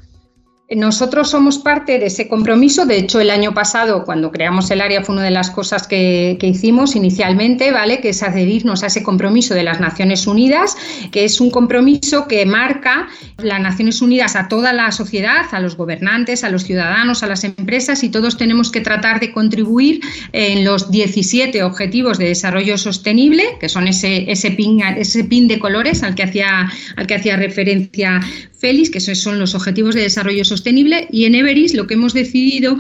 Nosotros 0.75 1.31
somos 1.31 1.59
parte 1.59 2.01
de 2.01 2.07
ese 2.07 2.27
compromiso. 2.27 2.87
De 2.87 2.99
hecho, 2.99 3.21
el 3.21 3.31
año 3.31 3.55
pasado, 3.55 4.05
cuando 4.05 4.33
creamos 4.33 4.69
el 4.73 4.81
área, 4.81 5.05
fue 5.05 5.15
una 5.15 5.23
de 5.23 5.31
las 5.31 5.49
cosas 5.53 5.87
que, 5.87 6.37
hicimos 6.43 6.97
inicialmente, 6.97 7.71
¿vale? 7.71 8.01
Que 8.01 8.09
es 8.09 8.23
adherirnos 8.25 8.83
a 8.83 8.89
ese 8.89 9.05
compromiso 9.05 9.55
de 9.55 9.63
las 9.63 9.79
Naciones 9.79 10.27
Unidas, 10.27 10.77
que 11.13 11.25
es 11.25 11.41
un 11.41 11.53
compromiso 11.53 12.27
que 12.27 12.45
marca 12.47 13.07
las 13.39 13.61
Naciones 13.61 14.03
Unidas 14.03 14.35
a 14.35 14.49
toda 14.49 14.73
la 14.73 14.91
sociedad, 14.91 15.47
a 15.53 15.61
los 15.61 15.77
gobernantes, 15.77 16.43
a 16.43 16.51
los 16.51 16.65
ciudadanos, 16.65 17.23
a 17.23 17.29
las 17.29 17.45
empresas, 17.45 18.03
y 18.03 18.09
todos 18.09 18.37
tenemos 18.37 18.73
que 18.73 18.81
tratar 18.81 19.21
de 19.21 19.31
contribuir 19.31 20.01
en 20.33 20.65
los 20.65 20.91
17 20.91 21.63
Objetivos 21.63 22.19
de 22.19 22.27
Desarrollo 22.27 22.77
Sostenible, 22.77 23.45
que 23.61 23.69
son 23.69 23.87
ese, 23.87 24.29
ese, 24.29 24.51
pin, 24.51 24.81
ese 24.83 25.23
pin 25.23 25.47
de 25.47 25.61
colores 25.61 26.03
al 26.03 26.17
que 26.17 26.25
hacía, 26.25 26.69
al 26.97 27.07
que 27.07 27.15
hacía 27.15 27.37
referencia 27.37 28.21
Félix, 28.59 28.91
que 28.91 29.01
son 29.01 29.39
los 29.39 29.55
Objetivos 29.55 29.95
de 29.95 30.03
Desarrollo 30.03 30.45
Sostenible, 30.45 31.09
y 31.11 31.25
en 31.25 31.35
Everis 31.35 31.75
lo 31.75 31.87
que 31.87 31.95
hemos 31.95 32.15
decidido 32.15 32.77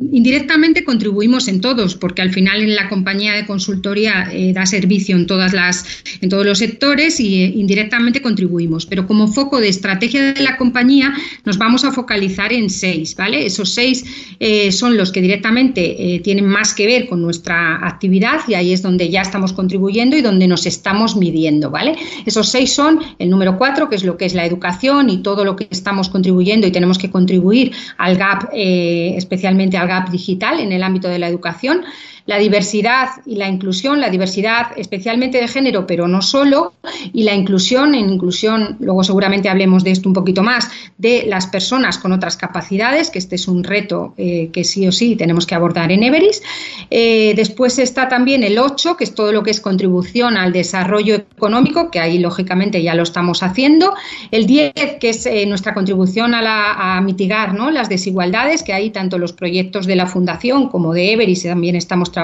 Indirectamente 0.00 0.84
contribuimos 0.84 1.48
en 1.48 1.60
todos, 1.60 1.96
porque 1.96 2.22
al 2.22 2.30
final 2.30 2.62
en 2.62 2.76
la 2.76 2.88
compañía 2.88 3.34
de 3.34 3.44
consultoría 3.44 4.28
eh, 4.32 4.52
da 4.52 4.64
servicio 4.64 5.16
en, 5.16 5.26
todas 5.26 5.52
las, 5.52 5.84
en 6.20 6.28
todos 6.28 6.46
los 6.46 6.58
sectores 6.58 7.18
y 7.18 7.42
eh, 7.42 7.52
indirectamente 7.56 8.22
contribuimos. 8.22 8.86
Pero 8.86 9.08
como 9.08 9.26
foco 9.26 9.58
de 9.60 9.66
estrategia 9.68 10.34
de 10.34 10.42
la 10.42 10.56
compañía 10.56 11.14
nos 11.44 11.58
vamos 11.58 11.84
a 11.84 11.90
focalizar 11.90 12.52
en 12.52 12.70
seis, 12.70 13.16
¿vale? 13.16 13.44
Esos 13.44 13.74
seis 13.74 14.04
eh, 14.38 14.70
son 14.70 14.96
los 14.96 15.10
que 15.10 15.20
directamente 15.20 16.20
tienen 16.22 16.46
más 16.46 16.74
que 16.74 16.86
ver 16.86 17.08
con 17.08 17.20
nuestra 17.20 17.84
actividad 17.84 18.40
y 18.46 18.54
ahí 18.54 18.72
es 18.72 18.82
donde 18.82 19.10
ya 19.10 19.22
estamos 19.22 19.52
contribuyendo 19.52 20.16
y 20.16 20.20
donde 20.20 20.46
nos 20.46 20.64
estamos 20.66 21.16
midiendo, 21.16 21.70
¿vale? 21.70 21.96
Esos 22.24 22.50
seis 22.50 22.72
son 22.72 23.00
el 23.18 23.30
número 23.30 23.58
cuatro, 23.58 23.88
que 23.88 23.96
es 23.96 24.04
lo 24.04 24.16
que 24.16 24.26
es 24.26 24.34
la 24.34 24.46
educación 24.46 25.10
y 25.10 25.22
todo 25.22 25.44
lo 25.44 25.56
que 25.56 25.66
estamos 25.70 26.08
contribuyendo 26.08 26.68
y 26.68 26.70
tenemos 26.70 26.98
que 26.98 27.10
contribuir 27.10 27.72
al 27.96 28.16
GAP, 28.16 28.50
especialmente 28.54 29.76
al 29.76 29.87
gap 29.88 30.10
digital 30.10 30.60
en 30.60 30.70
el 30.70 30.82
ámbito 30.84 31.08
de 31.08 31.18
la 31.18 31.26
educación. 31.26 31.84
La 32.28 32.36
diversidad 32.36 33.08
y 33.24 33.36
la 33.36 33.48
inclusión, 33.48 34.02
la 34.02 34.10
diversidad 34.10 34.72
especialmente 34.76 35.40
de 35.40 35.48
género, 35.48 35.86
pero 35.86 36.06
no 36.08 36.20
solo, 36.20 36.74
y 37.14 37.22
la 37.22 37.34
inclusión, 37.34 37.94
en 37.94 38.10
inclusión, 38.10 38.76
luego 38.80 39.02
seguramente 39.02 39.48
hablemos 39.48 39.82
de 39.82 39.92
esto 39.92 40.10
un 40.10 40.12
poquito 40.12 40.42
más, 40.42 40.70
de 40.98 41.24
las 41.26 41.46
personas 41.46 41.96
con 41.96 42.12
otras 42.12 42.36
capacidades, 42.36 43.08
que 43.08 43.18
este 43.18 43.36
es 43.36 43.48
un 43.48 43.64
reto 43.64 44.12
eh, 44.18 44.50
que 44.52 44.62
sí 44.62 44.86
o 44.86 44.92
sí 44.92 45.16
tenemos 45.16 45.46
que 45.46 45.54
abordar 45.54 45.90
en 45.90 46.02
Everis. 46.02 46.42
Eh, 46.90 47.32
después 47.34 47.78
está 47.78 48.10
también 48.10 48.42
el 48.42 48.58
8, 48.58 48.98
que 48.98 49.04
es 49.04 49.14
todo 49.14 49.32
lo 49.32 49.42
que 49.42 49.50
es 49.50 49.62
contribución 49.62 50.36
al 50.36 50.52
desarrollo 50.52 51.14
económico, 51.14 51.90
que 51.90 51.98
ahí 51.98 52.18
lógicamente 52.18 52.82
ya 52.82 52.94
lo 52.94 53.04
estamos 53.04 53.42
haciendo. 53.42 53.94
El 54.30 54.44
10, 54.46 54.74
que 55.00 55.08
es 55.08 55.24
eh, 55.24 55.46
nuestra 55.46 55.72
contribución 55.72 56.34
a, 56.34 57.00
mitigar 57.00 57.54
¿no? 57.54 57.70
las 57.70 57.88
desigualdades, 57.88 58.62
que 58.62 58.74
ahí 58.74 58.90
tanto 58.90 59.16
los 59.16 59.32
proyectos 59.32 59.86
de 59.86 59.96
la 59.96 60.06
Fundación 60.06 60.68
como 60.68 60.92
de 60.92 61.14
Everis 61.14 61.44
también 61.44 61.74
estamos 61.74 62.10
trabajando 62.10 62.17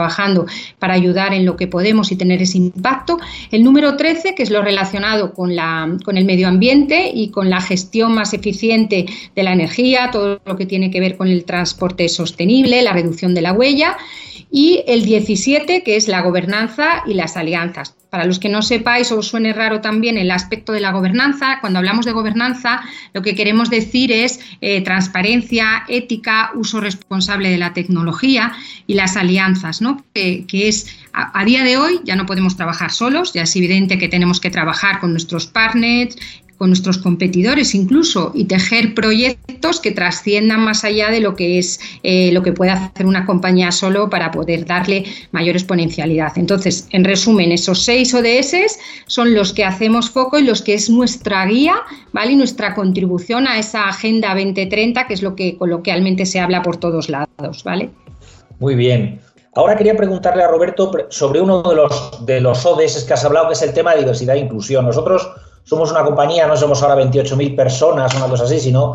para 0.79 0.95
ayudar 0.95 1.35
en 1.35 1.45
lo 1.45 1.57
que 1.57 1.67
podemos 1.67 2.13
y 2.13 2.17
tener 2.17 2.43
ese 2.43 2.59
impacto. 2.59 3.19
El 3.51 3.65
número 3.65 3.97
13, 3.97 4.35
que 4.35 4.43
es 4.43 4.51
lo 4.51 4.63
relacionado 4.63 5.33
con, 5.33 5.55
la, 5.55 5.97
con 6.05 6.17
el 6.17 6.25
medio 6.25 6.49
ambiente 6.49 7.11
y 7.13 7.29
con 7.29 7.51
la 7.51 7.61
gestión 7.61 8.15
más 8.15 8.35
eficiente 8.35 9.07
de 9.35 9.43
la 9.43 9.53
energía, 9.53 10.11
todo 10.11 10.41
lo 10.45 10.57
que 10.57 10.67
tiene 10.67 10.91
que 10.91 11.01
ver 11.01 11.17
con 11.17 11.29
el 11.29 11.45
transporte 11.45 12.09
sostenible, 12.09 12.83
la 12.83 12.93
reducción 12.93 13.35
de 13.35 13.43
la 13.43 13.53
huella 13.53 13.97
y 14.56 14.84
el 14.87 15.04
17, 15.04 15.82
que 15.82 15.96
es 15.96 16.06
la 16.06 16.20
gobernanza 16.20 17.02
y 17.08 17.14
las 17.14 17.37
alianzas. 17.37 17.96
Para 18.08 18.25
los 18.25 18.38
que 18.38 18.49
no 18.49 18.62
sepáis 18.62 19.11
o 19.11 19.18
os 19.18 19.26
suene 19.26 19.52
raro 19.52 19.80
también 19.80 20.16
el 20.16 20.30
aspecto 20.30 20.70
de 20.70 20.78
la 20.78 20.92
gobernanza, 20.92 21.58
cuando 21.61 21.80
hablamos 21.80 22.06
de 22.06 22.12
gobernanza, 22.12 22.82
lo 23.12 23.23
que 23.23 23.34
queremos 23.34 23.68
decir 23.68 24.12
es 24.12 24.38
eh, 24.61 24.80
transparencia, 24.82 25.82
ética, 25.88 26.52
uso 26.54 26.80
responsable 26.80 27.50
de 27.50 27.58
la 27.58 27.73
tecnología 27.73 28.52
y 28.87 28.94
las 28.94 29.16
alianzas, 29.16 29.82
¿no? 29.82 30.04
que, 30.14 30.46
es 30.52 30.87
a, 31.12 31.44
día 31.44 31.64
de 31.64 31.76
hoy 31.76 31.99
ya 32.04 32.14
no 32.14 32.25
podemos 32.25 32.56
trabajar 32.56 32.92
solos, 32.92 33.32
ya 33.32 33.42
es 33.42 33.56
evidente 33.56 33.99
que 33.99 34.08
tenemos 34.08 34.38
que 34.38 34.50
trabajar 34.50 35.00
con 35.00 35.11
nuestros 35.11 35.49
partners, 35.49 36.16
con 36.64 36.71
nuestros 36.71 36.97
competidores 36.97 37.75
incluso 37.75 38.33
y 38.33 38.47
tejer 38.47 38.94
proyectos 38.94 39.80
que 39.80 39.90
trasciendan 39.90 40.61
más 40.61 40.83
allá 40.83 41.11
de 41.11 41.21
lo 41.21 41.37
que 41.37 41.59
es 41.59 41.78
eh, 42.02 42.33
lo 42.33 42.42
que 42.42 42.54
puede 42.54 42.71
hacer 42.71 43.04
una 43.04 43.26
compañía 43.26 43.71
solo 43.71 44.09
para 44.09 44.30
poder 44.30 44.64
darle 44.64 45.04
mayor 45.30 45.56
exponencialidad. 45.56 46.33
Entonces, 46.37 46.88
en 46.92 47.04
resumen, 47.04 47.52
esos 47.52 47.83
seis 47.83 48.14
ODS 48.14 48.78
son 49.06 49.35
los 49.35 49.52
que 49.52 49.62
hacemos 49.62 50.09
foco 50.09 50.38
y 50.38 50.44
los 50.44 50.62
que 50.62 50.73
es 50.73 50.88
nuestra 50.88 51.44
guía, 51.44 51.75
¿vale? 52.14 52.33
Y 52.33 52.37
nuestra 52.37 52.75
contribución 52.75 53.47
a 53.47 53.59
esa 53.59 53.87
Agenda 53.87 54.30
2030, 54.30 55.06
que 55.06 55.12
es 55.12 55.21
lo 55.21 55.37
que 55.37 55.59
coloquialmente 55.59 56.25
se 56.25 56.40
habla 56.40 56.62
por 56.62 56.78
todos 56.78 57.11
lados, 57.11 57.62
¿vale? 57.62 57.90
Muy 58.59 58.75
bien. 58.75 59.21
Ahora 59.54 59.76
quería 59.76 59.99
preguntarle 59.99 60.42
a 60.42 60.49
Roberto 60.49 60.90
sobre 61.11 61.42
uno 61.42 61.62
de 61.62 61.75
los, 61.75 62.25
de 62.25 62.40
los 62.40 62.64
ODS 62.64 63.04
que 63.04 63.12
has 63.12 63.25
hablado, 63.26 63.49
que 63.49 63.52
es 63.52 63.61
el 63.61 63.75
tema 63.75 63.92
de 63.92 63.99
diversidad 63.99 64.37
e 64.37 64.38
inclusión. 64.38 64.87
Nosotros 64.87 65.28
somos 65.64 65.90
una 65.90 66.04
compañía, 66.04 66.47
no 66.47 66.56
somos 66.56 66.83
ahora 66.83 67.02
28.000 67.02 67.56
personas, 67.56 68.14
una 68.14 68.28
cosa 68.28 68.44
así, 68.44 68.61
sino... 68.61 68.94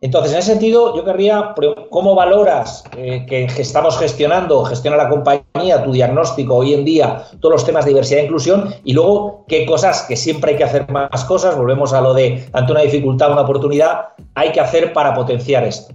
Entonces, 0.00 0.32
en 0.32 0.38
ese 0.40 0.50
sentido, 0.50 0.94
yo 0.94 1.02
querría, 1.02 1.54
¿cómo 1.88 2.14
valoras 2.14 2.84
eh, 2.94 3.24
que 3.26 3.46
estamos 3.56 3.98
gestionando, 3.98 4.62
gestiona 4.64 4.98
la 4.98 5.08
compañía, 5.08 5.82
tu 5.82 5.92
diagnóstico 5.92 6.56
hoy 6.56 6.74
en 6.74 6.84
día, 6.84 7.24
todos 7.40 7.54
los 7.54 7.64
temas 7.64 7.86
de 7.86 7.92
diversidad 7.92 8.20
e 8.20 8.24
inclusión? 8.24 8.74
Y 8.84 8.92
luego, 8.92 9.46
¿qué 9.48 9.64
cosas, 9.64 10.02
que 10.02 10.14
siempre 10.16 10.50
hay 10.50 10.56
que 10.58 10.64
hacer 10.64 10.90
más 10.90 11.24
cosas, 11.24 11.56
volvemos 11.56 11.94
a 11.94 12.02
lo 12.02 12.12
de, 12.12 12.46
ante 12.52 12.72
una 12.72 12.82
dificultad, 12.82 13.32
una 13.32 13.42
oportunidad, 13.42 14.08
hay 14.34 14.52
que 14.52 14.60
hacer 14.60 14.92
para 14.92 15.14
potenciar 15.14 15.64
esto? 15.64 15.94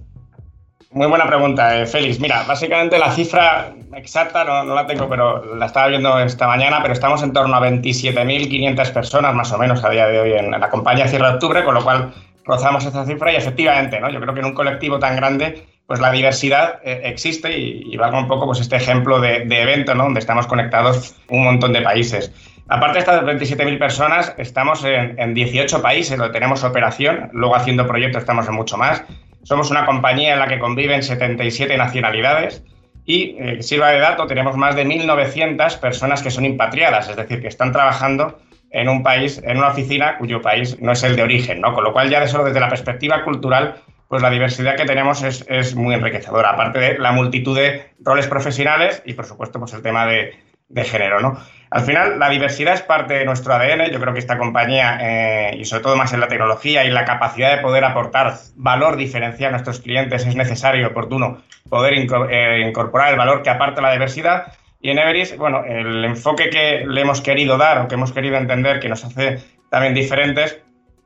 Muy 0.92 1.06
buena 1.06 1.28
pregunta, 1.28 1.80
eh, 1.80 1.86
Félix. 1.86 2.20
Mira, 2.20 2.44
básicamente 2.48 2.98
la 2.98 3.12
cifra 3.12 3.76
exacta 3.96 4.44
no, 4.44 4.74
la 4.74 4.86
tengo, 4.86 5.10
pero 5.10 5.56
la 5.56 5.66
estaba 5.66 5.88
viendo 5.88 6.20
esta 6.20 6.48
mañana, 6.48 6.80
pero 6.82 6.94
estamos 6.94 7.24
en 7.24 7.34
torno 7.34 7.56
a 7.56 7.62
27.500 7.62 8.94
personas 8.94 9.34
más 9.34 9.52
o 9.52 9.58
menos 9.58 9.84
a 9.84 9.90
día 9.90 10.08
de 10.08 10.20
hoy 10.20 10.34
en, 10.34 10.52
la 10.52 10.70
compañía 10.70 11.08
Cierre 11.08 11.28
de 11.28 11.34
Octubre, 11.34 11.64
con 11.64 11.74
lo 11.74 11.84
cual 11.84 12.14
rozamos 12.46 12.86
esa 12.86 13.06
cifra 13.06 13.32
y 13.32 13.36
efectivamente, 13.36 14.00
¿no? 14.00 14.10
Yo 14.10 14.20
creo 14.20 14.34
que 14.34 14.40
en 14.40 14.48
un 14.48 14.54
colectivo 14.54 15.00
tan 15.00 15.16
grande, 15.16 15.66
pues 15.86 16.00
la 16.00 16.12
diversidad 16.12 16.80
eh, 16.84 17.02
existe 17.06 17.58
y, 17.58 17.96
va 17.98 18.10
con 18.10 18.20
un 18.20 18.28
poco 18.28 18.46
pues 18.46 18.60
este 18.60 18.76
ejemplo 18.76 19.20
de, 19.20 19.44
evento, 19.44 19.96
¿no? 19.96 20.04
Donde 20.04 20.20
estamos 20.20 20.48
conectados 20.48 21.16
un 21.30 21.44
montón 21.44 21.74
de 21.74 21.82
países. 21.82 22.32
Aparte 22.68 22.96
de 22.96 23.00
estas 23.00 23.24
27.000 23.24 23.80
personas, 23.80 24.34
estamos 24.38 24.84
en, 24.84 25.20
en 25.20 25.34
18 25.34 25.82
países 25.82 26.18
donde 26.18 26.34
tenemos 26.34 26.64
operación, 26.64 27.30
luego 27.34 27.56
haciendo 27.56 27.88
proyectos 27.88 28.22
estamos 28.22 28.48
en 28.48 28.54
mucho 28.54 28.78
más. 28.78 29.04
Somos 29.44 29.72
una 29.72 29.86
compañía 29.86 30.34
en 30.34 30.40
la 30.40 30.48
que 30.48 30.60
conviven 30.60 31.02
77 31.02 31.76
nacionalidades 31.78 32.64
y, 33.10 33.36
eh, 33.40 33.64
sirva 33.64 33.90
de 33.90 33.98
dato, 33.98 34.28
tenemos 34.28 34.56
más 34.56 34.76
de 34.76 34.86
1.900 34.86 35.80
personas 35.80 36.22
que 36.22 36.30
son 36.30 36.46
impatriadas, 36.46 37.10
es 37.10 37.16
decir, 37.16 37.42
que 37.42 37.48
están 37.48 37.72
trabajando 37.72 38.38
en 38.70 38.88
un 38.88 39.02
país, 39.02 39.42
en 39.44 39.58
una 39.58 39.70
oficina 39.70 40.20
cuyo 40.20 40.44
país 40.44 40.80
no 40.80 40.92
es 40.92 41.02
el 41.02 41.16
de 41.16 41.24
origen, 41.24 41.60
¿no? 41.60 41.74
Con 41.74 41.86
lo 41.86 41.92
cual 41.92 42.12
ya 42.12 42.20
de 42.20 42.28
solo 42.28 42.44
desde 42.44 42.60
la 42.60 42.70
perspectiva 42.70 43.24
cultural, 43.24 43.82
pues 44.08 44.22
la 44.22 44.30
diversidad 44.30 44.76
que 44.76 44.86
tenemos 44.86 45.24
es, 45.24 45.76
muy 45.76 45.96
enriquecedora, 45.96 46.52
aparte 46.52 46.78
de 46.78 47.00
la 47.00 47.12
multitud 47.12 47.58
de 47.58 47.94
roles 48.00 48.28
profesionales 48.28 49.02
y, 49.04 49.16
por 49.16 49.26
supuesto, 49.26 49.58
pues 49.58 49.74
el 49.74 49.82
tema 49.82 50.06
de 50.06 50.84
género, 50.84 51.20
¿no? 51.20 51.40
Al 51.72 51.82
final, 51.82 52.18
la 52.18 52.30
diversidad 52.30 52.74
es 52.74 52.82
parte 52.82 53.14
de 53.14 53.26
nuestro 53.26 53.54
ADN. 53.54 53.92
Yo 53.92 54.00
creo 54.00 54.14
que 54.14 54.20
esta 54.20 54.40
compañía, 54.40 54.98
eh, 55.02 55.58
y 55.58 55.66
sobre 55.66 55.84
todo 55.84 55.96
más 55.96 56.14
en 56.14 56.20
la 56.20 56.28
tecnología 56.28 56.84
y 56.84 56.90
la 56.90 57.06
capacidad 57.06 57.56
de 57.56 57.62
poder 57.62 57.86
aportar 57.86 58.34
valor 58.56 58.96
diferencial 58.98 59.50
a 59.50 59.52
nuestros 59.52 59.80
clientes, 59.80 60.26
es 60.26 60.36
necesario 60.36 60.82
y 60.82 60.86
oportuno 60.86 61.44
poder 61.70 61.94
eh, 61.94 62.68
incorporar 62.68 63.12
el 63.12 63.18
valor 63.18 63.44
que 63.44 63.52
aparta 63.52 63.82
la 63.82 63.92
diversidad. 63.92 64.52
Y 64.82 64.90
en 64.90 64.98
Everis, 64.98 65.38
bueno, 65.38 65.64
el 65.64 66.04
enfoque 66.06 66.50
que 66.50 66.86
le 66.88 67.02
hemos 67.02 67.22
querido 67.22 67.58
dar 67.58 67.80
o 67.80 67.88
que 67.88 67.96
hemos 67.96 68.14
querido 68.14 68.38
entender 68.38 68.80
que 68.80 68.90
nos 68.90 69.04
hace 69.06 69.40
también 69.70 69.94
diferentes 69.94 70.60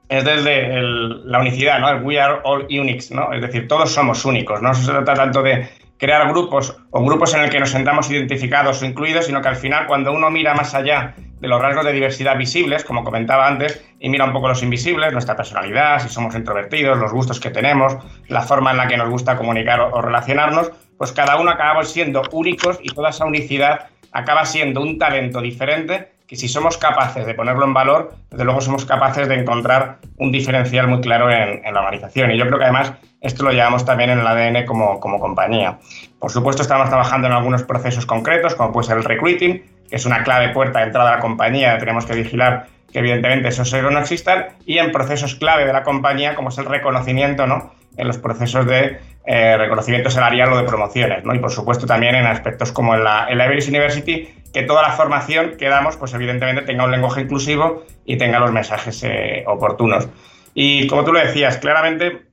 es 0.07 0.23
desde 0.23 0.81
la 0.81 1.39
unicidad, 1.39 1.79
¿no? 1.79 1.89
El 1.89 2.03
we 2.03 2.19
are 2.19 2.39
all 2.43 2.63
unique, 2.65 3.03
¿no? 3.11 3.33
Es 3.33 3.41
decir, 3.41 3.67
todos 3.67 3.91
somos 3.91 4.23
únicos, 4.25 4.61
no 4.61 4.73
se 4.73 4.91
trata 4.91 5.13
tanto 5.13 5.41
de 5.41 5.67
crear 5.97 6.27
grupos 6.29 6.75
o 6.91 7.03
grupos 7.03 7.33
en 7.33 7.41
el 7.41 7.49
que 7.49 7.59
nos 7.59 7.69
sentamos 7.69 8.09
identificados 8.09 8.81
o 8.81 8.85
incluidos, 8.85 9.25
sino 9.25 9.41
que 9.41 9.49
al 9.49 9.55
final 9.55 9.87
cuando 9.87 10.11
uno 10.11 10.29
mira 10.29 10.53
más 10.53 10.73
allá 10.73 11.15
de 11.39 11.47
los 11.47 11.61
rasgos 11.61 11.83
de 11.85 11.91
diversidad 11.91 12.37
visibles, 12.37 12.85
como 12.85 13.03
comentaba 13.03 13.47
antes, 13.47 13.85
y 13.99 14.07
mira 14.07 14.23
un 14.23 14.31
poco 14.31 14.47
los 14.47 14.63
invisibles, 14.63 15.11
nuestra 15.11 15.35
personalidad, 15.35 15.99
si 15.99 16.07
somos 16.07 16.33
introvertidos, 16.35 16.97
los 16.97 17.11
gustos 17.11 17.39
que 17.39 17.49
tenemos, 17.49 17.97
la 18.29 18.41
forma 18.43 18.71
en 18.71 18.77
la 18.77 18.87
que 18.87 18.95
nos 18.95 19.09
gusta 19.09 19.35
comunicar 19.35 19.81
o, 19.81 20.01
relacionarnos, 20.01 20.71
pues 20.97 21.11
cada 21.11 21.37
uno 21.37 21.51
acabamos 21.51 21.91
siendo 21.91 22.21
únicos 22.31 22.79
y 22.81 22.89
toda 22.93 23.09
esa 23.09 23.25
unicidad 23.25 23.87
acaba 24.13 24.45
siendo 24.45 24.81
un 24.81 24.97
talento 24.97 25.41
diferente 25.41 26.12
que 26.33 26.39
si 26.39 26.47
somos 26.47 26.79
capaces 26.79 27.27
de 27.27 27.35
ponerlo 27.35 27.63
en 27.63 27.75
valor, 27.75 28.15
desde 28.31 28.43
luego 28.43 28.59
somos 28.59 28.85
capaces 28.85 29.27
de 29.27 29.35
encontrar 29.35 29.99
un 30.17 30.31
diferencial 30.31 30.87
muy 30.87 30.99
claro 30.99 31.29
en, 31.29 31.61
la 31.71 31.79
organización. 31.79 32.31
Y 32.31 32.39
yo 32.39 32.47
creo 32.47 32.57
que 32.57 32.63
además 32.63 32.91
esto 33.21 33.43
lo 33.43 33.51
llevamos 33.51 33.85
también 33.85 34.09
en 34.09 34.17
el 34.17 34.25
ADN 34.25 34.65
como, 34.65 34.99
como 34.99 35.19
compañía. 35.19 35.77
Por 36.17 36.31
supuesto, 36.31 36.63
estamos 36.63 36.89
trabajando 36.89 37.27
en 37.27 37.33
algunos 37.33 37.61
procesos 37.61 38.07
concretos, 38.07 38.55
como 38.55 38.71
puede 38.71 38.87
ser 38.87 38.97
el 38.97 39.03
recruiting, 39.03 39.61
que 39.87 39.95
es 39.95 40.07
una 40.07 40.23
clave 40.23 40.49
puerta 40.49 40.79
de 40.79 40.85
entrada 40.85 41.11
a 41.11 41.15
la 41.17 41.21
compañía, 41.21 41.77
tenemos 41.77 42.07
que 42.07 42.15
vigilar 42.15 42.65
que 42.91 42.97
evidentemente 42.97 43.49
esos 43.49 43.71
errores 43.71 43.93
no 43.93 43.99
existan, 43.99 44.47
y 44.65 44.79
en 44.79 44.91
procesos 44.91 45.35
clave 45.35 45.67
de 45.67 45.73
la 45.73 45.83
compañía, 45.83 46.33
como 46.33 46.49
es 46.49 46.57
el 46.57 46.65
reconocimiento, 46.65 47.45
¿no? 47.45 47.73
en 47.95 48.07
los 48.07 48.17
procesos 48.17 48.65
de 48.65 48.97
eh, 49.25 49.57
reconocimiento 49.57 50.09
salarial 50.09 50.51
o 50.53 50.57
de 50.57 50.63
promociones, 50.63 51.23
¿no? 51.23 51.35
Y 51.35 51.39
por 51.39 51.51
supuesto 51.51 51.85
también 51.85 52.15
en 52.15 52.25
aspectos 52.25 52.71
como 52.71 52.95
en 52.95 53.03
la, 53.03 53.27
en 53.29 53.37
la 53.37 53.45
Everest 53.45 53.69
University, 53.69 54.33
que 54.53 54.63
toda 54.63 54.83
la 54.83 54.91
formación 54.91 55.57
que 55.57 55.67
damos, 55.67 55.97
pues 55.97 56.13
evidentemente 56.13 56.61
tenga 56.61 56.85
un 56.85 56.91
lenguaje 56.91 57.21
inclusivo 57.21 57.83
y 58.05 58.17
tenga 58.17 58.39
los 58.39 58.51
mensajes 58.51 59.03
eh, 59.03 59.43
oportunos. 59.47 60.07
Y 60.53 60.87
como 60.87 61.03
tú 61.03 61.11
lo 61.11 61.19
decías, 61.19 61.57
claramente 61.57 62.27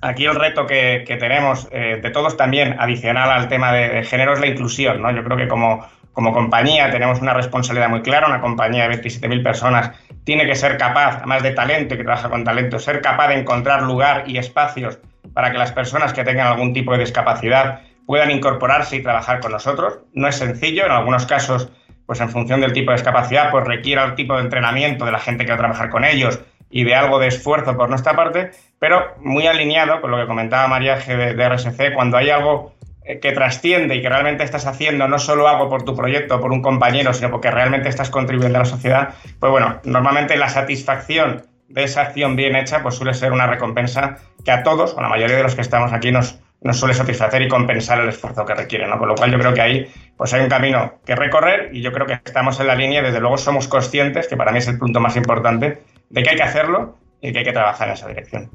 aquí 0.00 0.24
el 0.24 0.36
reto 0.36 0.66
que, 0.66 1.04
tenemos 1.18 1.68
eh, 1.72 1.98
de 2.00 2.10
todos 2.10 2.36
también, 2.36 2.76
adicional 2.78 3.30
al 3.30 3.48
tema 3.48 3.72
de, 3.72 4.04
género, 4.04 4.34
es 4.34 4.40
la 4.40 4.46
inclusión, 4.46 5.02
¿no? 5.02 5.10
Yo 5.10 5.24
creo 5.24 5.36
que 5.36 5.48
como, 5.48 5.84
como 6.12 6.32
compañía 6.32 6.90
tenemos 6.90 7.20
una 7.20 7.34
responsabilidad 7.34 7.88
muy 7.88 8.02
clara, 8.02 8.28
una 8.28 8.40
compañía 8.40 8.88
de 8.88 9.02
27.000 9.02 9.42
personas 9.42 9.90
tiene 10.22 10.46
que 10.46 10.54
ser 10.54 10.78
capaz, 10.78 11.16
además 11.18 11.42
de 11.42 11.50
talento 11.50 11.94
y 11.94 11.98
que 11.98 12.04
trabaja 12.04 12.30
con 12.30 12.44
talento, 12.44 12.78
ser 12.78 13.00
capaz 13.02 13.28
de 13.28 13.40
encontrar 13.40 13.82
lugar 13.82 14.24
y 14.26 14.38
espacios 14.38 14.98
para 15.32 15.50
que 15.50 15.58
las 15.58 15.72
personas 15.72 16.12
que 16.12 16.22
tengan 16.22 16.46
algún 16.46 16.72
tipo 16.72 16.92
de 16.92 16.98
discapacidad 16.98 17.80
puedan 18.06 18.30
incorporarse 18.30 18.96
y 18.96 19.02
trabajar 19.02 19.40
con 19.40 19.52
nosotros. 19.52 19.98
No 20.12 20.28
es 20.28 20.36
sencillo, 20.36 20.84
en 20.84 20.92
algunos 20.92 21.26
casos, 21.26 21.70
pues 22.06 22.20
en 22.20 22.28
función 22.28 22.60
del 22.60 22.72
tipo 22.72 22.90
de 22.90 22.96
discapacidad, 22.96 23.50
pues 23.50 23.64
requiere 23.64 24.02
el 24.02 24.14
tipo 24.14 24.34
de 24.36 24.42
entrenamiento 24.42 25.04
de 25.04 25.12
la 25.12 25.18
gente 25.18 25.44
que 25.44 25.50
va 25.50 25.56
a 25.56 25.58
trabajar 25.58 25.90
con 25.90 26.04
ellos 26.04 26.40
y 26.70 26.84
de 26.84 26.94
algo 26.94 27.18
de 27.18 27.28
esfuerzo 27.28 27.76
por 27.76 27.88
nuestra 27.88 28.14
parte, 28.14 28.50
pero 28.78 29.14
muy 29.20 29.46
alineado 29.46 30.00
con 30.00 30.10
lo 30.10 30.18
que 30.18 30.26
comentaba 30.26 30.66
María 30.66 30.98
G 30.98 31.34
de, 31.34 31.48
RSC, 31.48 31.94
cuando 31.94 32.16
hay 32.16 32.30
algo 32.30 32.74
eh, 33.04 33.20
que 33.20 33.32
trasciende 33.32 33.94
y 33.94 34.02
que 34.02 34.08
realmente 34.08 34.44
estás 34.44 34.66
haciendo 34.66 35.06
no 35.06 35.18
solo 35.18 35.46
algo 35.46 35.68
por 35.68 35.84
tu 35.84 35.94
proyecto, 35.94 36.40
por 36.40 36.52
un 36.52 36.62
compañero, 36.62 37.14
sino 37.14 37.30
porque 37.30 37.50
realmente 37.50 37.88
estás 37.88 38.10
contribuyendo 38.10 38.58
a 38.58 38.62
la 38.62 38.66
sociedad, 38.66 39.14
pues 39.38 39.52
bueno, 39.52 39.80
normalmente 39.84 40.36
la 40.36 40.48
satisfacción 40.48 41.46
de 41.68 41.84
esa 41.84 42.02
acción 42.02 42.36
bien 42.36 42.56
hecha, 42.56 42.82
pues 42.82 42.96
suele 42.96 43.14
ser 43.14 43.32
una 43.32 43.46
recompensa 43.46 44.16
que 44.44 44.50
a 44.50 44.62
todos, 44.62 44.94
o 44.94 44.98
a 44.98 45.02
la 45.02 45.08
mayoría 45.08 45.36
de 45.36 45.42
los 45.42 45.54
que 45.54 45.60
estamos 45.60 45.92
aquí, 45.92 46.12
nos, 46.12 46.40
no 46.64 46.72
suele 46.72 46.94
satisfacer 46.94 47.42
y 47.42 47.48
compensar 47.48 48.00
el 48.00 48.08
esfuerzo 48.08 48.44
que 48.44 48.54
requiere, 48.54 48.88
¿no? 48.88 48.98
Con 48.98 49.08
lo 49.08 49.14
cual 49.14 49.30
yo 49.30 49.38
creo 49.38 49.52
que 49.52 49.60
ahí 49.60 49.86
pues 50.16 50.32
hay 50.32 50.40
un 50.40 50.48
camino 50.48 50.94
que 51.04 51.14
recorrer 51.14 51.68
y 51.74 51.82
yo 51.82 51.92
creo 51.92 52.06
que 52.06 52.14
estamos 52.24 52.58
en 52.58 52.66
la 52.66 52.74
línea, 52.74 53.02
desde 53.02 53.20
luego 53.20 53.36
somos 53.36 53.68
conscientes, 53.68 54.26
que 54.26 54.36
para 54.36 54.50
mí 54.50 54.58
es 54.58 54.68
el 54.68 54.78
punto 54.78 54.98
más 54.98 55.14
importante, 55.14 55.82
de 56.08 56.22
que 56.22 56.30
hay 56.30 56.36
que 56.36 56.42
hacerlo 56.42 56.96
y 57.20 57.32
que 57.32 57.40
hay 57.40 57.44
que 57.44 57.52
trabajar 57.52 57.88
en 57.88 57.94
esa 57.94 58.08
dirección. 58.08 58.50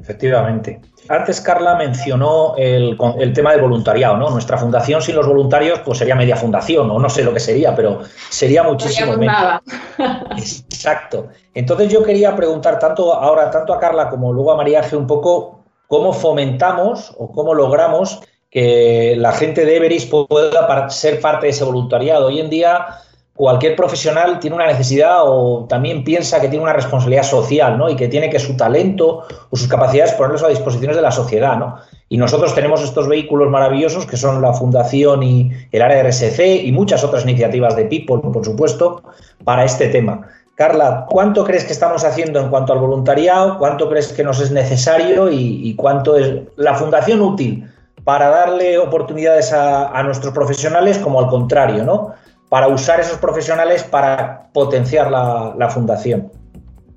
Efectivamente. 0.00 0.80
Antes 1.10 1.42
Carla 1.42 1.74
mencionó 1.74 2.54
el, 2.56 2.96
tema 3.34 3.52
del 3.52 3.60
voluntariado, 3.60 4.16
¿no? 4.16 4.30
Nuestra 4.30 4.56
fundación 4.56 5.02
sin 5.02 5.16
los 5.16 5.26
voluntarios 5.26 5.80
pues 5.80 5.98
sería 5.98 6.14
media 6.14 6.36
fundación, 6.36 6.90
o 6.90 6.98
no 6.98 7.10
sé 7.10 7.22
lo 7.22 7.34
que 7.34 7.40
sería, 7.40 7.76
pero 7.76 8.00
sería 8.30 8.62
muchísimo 8.62 9.18
menos. 9.18 9.36
Nada. 9.36 9.62
Exacto. 10.38 11.28
Entonces 11.52 11.92
yo 11.92 12.02
quería 12.02 12.34
preguntar 12.34 12.78
tanto 12.78 13.12
ahora 13.12 13.50
tanto 13.50 13.74
a 13.74 13.78
Carla 13.78 14.08
como 14.08 14.32
luego 14.32 14.52
a 14.52 14.56
María 14.56 14.82
G 14.82 14.96
un 14.96 15.06
poco 15.06 15.59
cómo 15.90 16.12
fomentamos 16.12 17.12
o 17.18 17.32
cómo 17.32 17.52
logramos 17.52 18.20
que 18.48 19.16
la 19.18 19.32
gente 19.32 19.64
de 19.64 19.76
Everis 19.76 20.06
pueda 20.06 20.88
ser 20.88 21.20
parte 21.20 21.46
de 21.46 21.50
ese 21.50 21.64
voluntariado. 21.64 22.28
Hoy 22.28 22.38
en 22.38 22.48
día 22.48 22.86
cualquier 23.34 23.74
profesional 23.74 24.38
tiene 24.38 24.54
una 24.54 24.68
necesidad 24.68 25.22
o 25.24 25.66
también 25.68 26.04
piensa 26.04 26.40
que 26.40 26.48
tiene 26.48 26.62
una 26.62 26.74
responsabilidad 26.74 27.24
social, 27.24 27.76
¿no? 27.76 27.90
Y 27.90 27.96
que 27.96 28.06
tiene 28.06 28.30
que 28.30 28.38
su 28.38 28.56
talento 28.56 29.24
o 29.50 29.56
sus 29.56 29.66
capacidades 29.66 30.12
ponerlos 30.12 30.44
a 30.44 30.48
disposición 30.48 30.94
de 30.94 31.02
la 31.02 31.10
sociedad, 31.10 31.56
¿no? 31.56 31.78
Y 32.08 32.18
nosotros 32.18 32.54
tenemos 32.54 32.82
estos 32.82 33.08
vehículos 33.08 33.50
maravillosos 33.50 34.06
que 34.06 34.16
son 34.16 34.40
la 34.40 34.52
Fundación 34.52 35.24
y 35.24 35.50
el 35.72 35.82
área 35.82 36.04
RSC 36.04 36.66
y 36.66 36.70
muchas 36.70 37.02
otras 37.02 37.24
iniciativas 37.24 37.74
de 37.74 37.86
People, 37.86 38.30
por 38.32 38.44
supuesto, 38.44 39.02
para 39.42 39.64
este 39.64 39.88
tema. 39.88 40.28
Carla, 40.60 41.06
¿cuánto 41.08 41.42
crees 41.42 41.64
que 41.64 41.72
estamos 41.72 42.04
haciendo 42.04 42.38
en 42.38 42.50
cuanto 42.50 42.74
al 42.74 42.80
voluntariado? 42.80 43.56
¿Cuánto 43.56 43.88
crees 43.88 44.12
que 44.12 44.22
nos 44.22 44.42
es 44.42 44.50
necesario 44.50 45.30
y, 45.32 45.74
cuánto 45.74 46.18
es 46.18 46.34
la 46.56 46.74
fundación 46.74 47.22
útil 47.22 47.66
para 48.04 48.28
darle 48.28 48.76
oportunidades 48.76 49.54
a, 49.54 50.02
nuestros 50.02 50.34
profesionales 50.34 50.98
como 50.98 51.18
al 51.18 51.28
contrario, 51.28 51.82
¿no? 51.82 52.12
para 52.50 52.68
usar 52.68 53.00
esos 53.00 53.16
profesionales 53.16 53.84
para 53.84 54.50
potenciar 54.52 55.10
la, 55.10 55.68
fundación? 55.70 56.30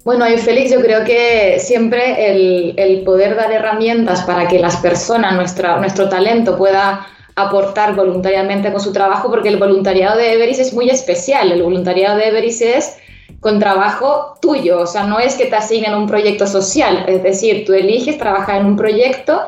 Bueno, 0.03 0.27
y 0.27 0.37
Félix, 0.39 0.69
yo 0.69 0.81
creo 0.81 1.05
que 1.05 1.57
siempre 1.57 2.73
el, 2.75 3.03
poder 3.05 3.37
dar 3.37 3.49
herramientas 3.49 4.23
para 4.23 4.45
que 4.45 4.59
las 4.59 4.75
personas, 4.75 5.35
nuestra, 5.35 5.77
nuestro 5.77 6.09
talento 6.09 6.57
pueda 6.57 7.07
aportar 7.35 7.95
voluntariamente 7.95 8.73
con 8.73 8.81
su 8.81 8.91
trabajo, 8.91 9.29
porque 9.29 9.47
el 9.47 9.57
voluntariado 9.57 10.17
de 10.17 10.33
Everis 10.33 10.59
es 10.59 10.73
muy 10.73 10.89
especial. 10.89 11.49
El 11.49 11.63
voluntariado 11.63 12.17
de 12.17 12.27
Everis 12.27 12.61
es 12.61 12.97
con 13.43 13.59
trabajo 13.59 14.35
tuyo, 14.41 14.79
o 14.79 14.87
sea, 14.87 15.03
no 15.03 15.19
es 15.19 15.35
que 15.35 15.47
te 15.47 15.55
asignen 15.57 15.93
un 15.93 16.07
proyecto 16.07 16.47
social, 16.47 17.03
es 17.07 17.21
decir, 17.21 17.65
tú 17.65 17.73
eliges 17.73 18.17
trabajar 18.17 18.61
en 18.61 18.67
un 18.67 18.77
proyecto 18.77 19.41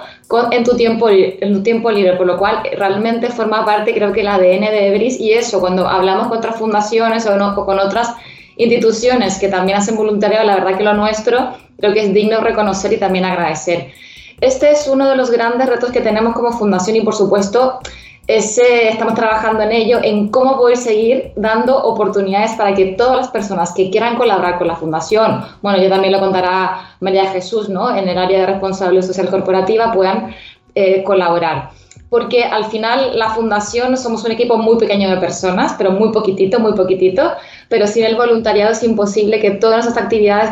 en, 0.52 0.64
tu 0.66 0.76
tiempo, 0.76 1.08
en 1.10 1.54
tu 1.54 1.64
tiempo 1.64 1.90
libre, 1.90 2.18
por 2.18 2.28
lo 2.28 2.38
cual 2.38 2.62
realmente 2.78 3.30
forma 3.30 3.64
parte, 3.64 3.94
creo 3.94 4.12
que 4.12 4.20
el 4.20 4.28
ADN 4.28 4.66
de 4.66 4.88
Everis 4.88 5.18
y 5.18 5.32
eso, 5.32 5.62
cuando 5.62 5.88
hablamos 5.88 6.28
con 6.28 6.40
otras 6.40 6.58
fundaciones 6.58 7.26
o, 7.26 7.38
no, 7.38 7.56
con 7.56 7.80
otras 7.80 8.14
instituciones 8.58 9.40
que 9.40 9.48
también 9.48 9.78
hacen 9.78 9.96
voluntariado, 9.96 10.46
la 10.46 10.56
verdad 10.56 10.78
que 10.78 10.84
lo 10.84 10.94
nuestro 10.94 11.56
creo 11.78 11.94
que 11.94 12.02
es 12.02 12.14
digno 12.14 12.42
reconocer 12.42 12.92
y 12.92 12.98
también 12.98 13.24
agradecer. 13.24 13.92
Este 14.42 14.72
es 14.72 14.88
uno 14.88 15.10
de 15.10 15.16
los 15.16 15.32
grandes 15.32 15.68
retos 15.70 15.92
que 15.92 16.02
tenemos 16.02 16.34
como 16.34 16.52
fundación 16.52 16.98
y 16.98 17.02
por 17.02 17.16
supuesto 17.16 17.80
estamos 18.28 19.14
trabajando 19.14 19.64
en 19.64 19.72
ello, 19.72 20.00
en 20.02 20.30
cómo 20.30 20.58
poder 20.58 20.78
seguir 20.78 21.32
dando 21.36 21.78
oportunidades 21.78 22.54
para 22.54 22.74
que 22.74 22.94
todas 22.94 23.18
las 23.18 23.28
personas 23.30 23.74
que 23.74 23.90
quieran 23.90 24.16
colaborar 24.16 24.58
con 24.58 24.68
la 24.68 24.76
Fundación, 24.76 25.44
bueno, 25.62 25.82
yo 25.82 25.90
también 25.90 26.14
lo 26.14 26.20
contará 26.20 26.96
María 27.00 27.32
Jesús, 27.32 27.70
¿no? 27.70 27.96
En 27.96 28.08
el 28.08 28.18
área 28.18 28.40
de 28.40 28.46
responsabilidad 28.48 29.06
social 29.06 29.30
corporativa 29.30 29.92
puedan 29.92 30.34
eh, 30.74 31.04
colaborar. 31.04 31.70
Porque 32.10 32.44
al 32.46 32.66
final 32.66 33.18
la 33.18 33.30
Fundación 33.30 33.98
somos 33.98 34.24
un 34.24 34.32
equipo 34.32 34.58
muy 34.58 34.78
pequeño 34.78 35.10
de 35.10 35.18
personas, 35.18 35.76
pero 35.78 35.92
muy 35.92 36.12
poquitito, 36.12 36.60
muy 36.60 36.74
poquitito, 36.74 37.32
pero 37.70 37.88
sin 37.88 38.06
el 38.06 38.16
voluntariado 38.16 38.72
es 38.72 38.84
imposible 38.84 39.40
que 39.40 39.52
todas 39.52 39.86
nuestras 39.86 40.06
actividades 40.06 40.52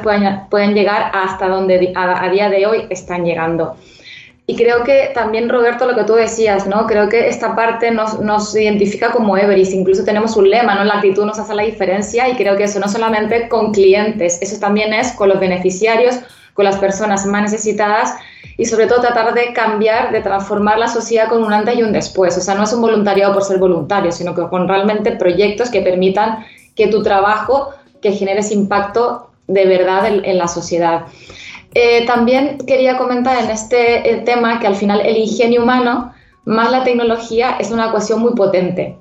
puedan 0.50 0.74
llegar 0.74 1.12
hasta 1.14 1.48
donde 1.48 1.94
a 1.96 2.30
día 2.30 2.50
de 2.50 2.66
hoy 2.68 2.86
están 2.90 3.24
llegando. 3.24 3.76
Y 4.46 4.58
creo 4.58 4.84
que 4.84 5.12
también, 5.14 5.48
Roberto, 5.48 5.86
lo 5.86 5.96
que 5.96 6.04
tú 6.04 6.16
decías, 6.16 6.68
¿no? 6.68 6.86
Creo 6.86 7.08
que 7.08 7.30
esta 7.30 7.56
parte 7.56 7.92
nos, 7.92 8.20
nos, 8.20 8.54
identifica 8.54 9.12
como 9.12 9.38
Everis, 9.38 9.72
incluso 9.72 10.04
tenemos 10.04 10.36
un 10.36 10.50
lema, 10.50 10.76
¿no? 10.76 10.84
La 10.84 10.96
actitud 10.96 11.26
nos 11.26 11.40
hace 11.40 11.56
la 11.56 11.64
diferencia 11.64 12.28
y 12.28 12.36
creo 12.36 12.58
que 12.58 12.66
eso 12.66 12.80
no 12.82 12.90
solamente 12.90 13.48
con 13.48 13.72
clientes, 13.72 14.42
eso 14.42 14.60
también 14.60 14.94
es 14.94 15.14
con 15.14 15.30
los 15.30 15.40
beneficiarios, 15.40 16.20
con 16.54 16.66
las 16.66 16.76
personas 16.78 17.26
más 17.26 17.44
necesitadas 17.44 18.16
y 18.58 18.66
sobre 18.66 18.88
todo 18.88 19.00
tratar 19.00 19.34
de 19.34 19.54
cambiar, 19.54 20.12
de 20.12 20.20
transformar 20.20 20.78
la 20.78 20.90
sociedad 20.90 21.30
con 21.30 21.42
un 21.42 21.54
antes 21.54 21.78
y 21.78 21.84
un 21.84 21.94
después. 21.94 22.38
O 22.38 22.42
sea, 22.42 22.56
no 22.56 22.64
es 22.64 22.74
un 22.74 22.82
voluntariado 22.82 23.34
por 23.34 23.44
ser 23.44 23.60
voluntario, 23.60 24.12
sino 24.12 24.36
que 24.36 24.42
con 24.50 24.68
realmente 24.68 25.14
proyectos 25.14 25.70
que 25.70 25.82
permitan 25.82 26.46
que 26.76 26.88
tu 26.88 27.02
trabajo, 27.02 27.70
que 28.02 28.12
generes 28.12 28.52
impacto 28.52 29.30
de 29.48 29.66
verdad 29.66 30.06
en 30.06 30.38
la 30.38 30.50
sociedad. 30.50 31.06
Eh, 31.76 32.06
también 32.06 32.60
quería 32.68 32.98
comentar 32.98 33.44
en 33.44 33.50
este 33.50 34.10
eh, 34.10 34.18
tema 34.22 34.60
que 34.60 34.68
al 34.68 34.76
final 34.76 35.02
el 35.02 35.18
ingenio 35.18 35.64
humano 35.64 36.14
más 36.46 36.72
la 36.72 36.84
tecnología 36.84 37.58
es 37.60 37.72
una 37.72 37.88
ecuación 37.88 38.20
muy 38.20 38.34
potente. 38.34 38.98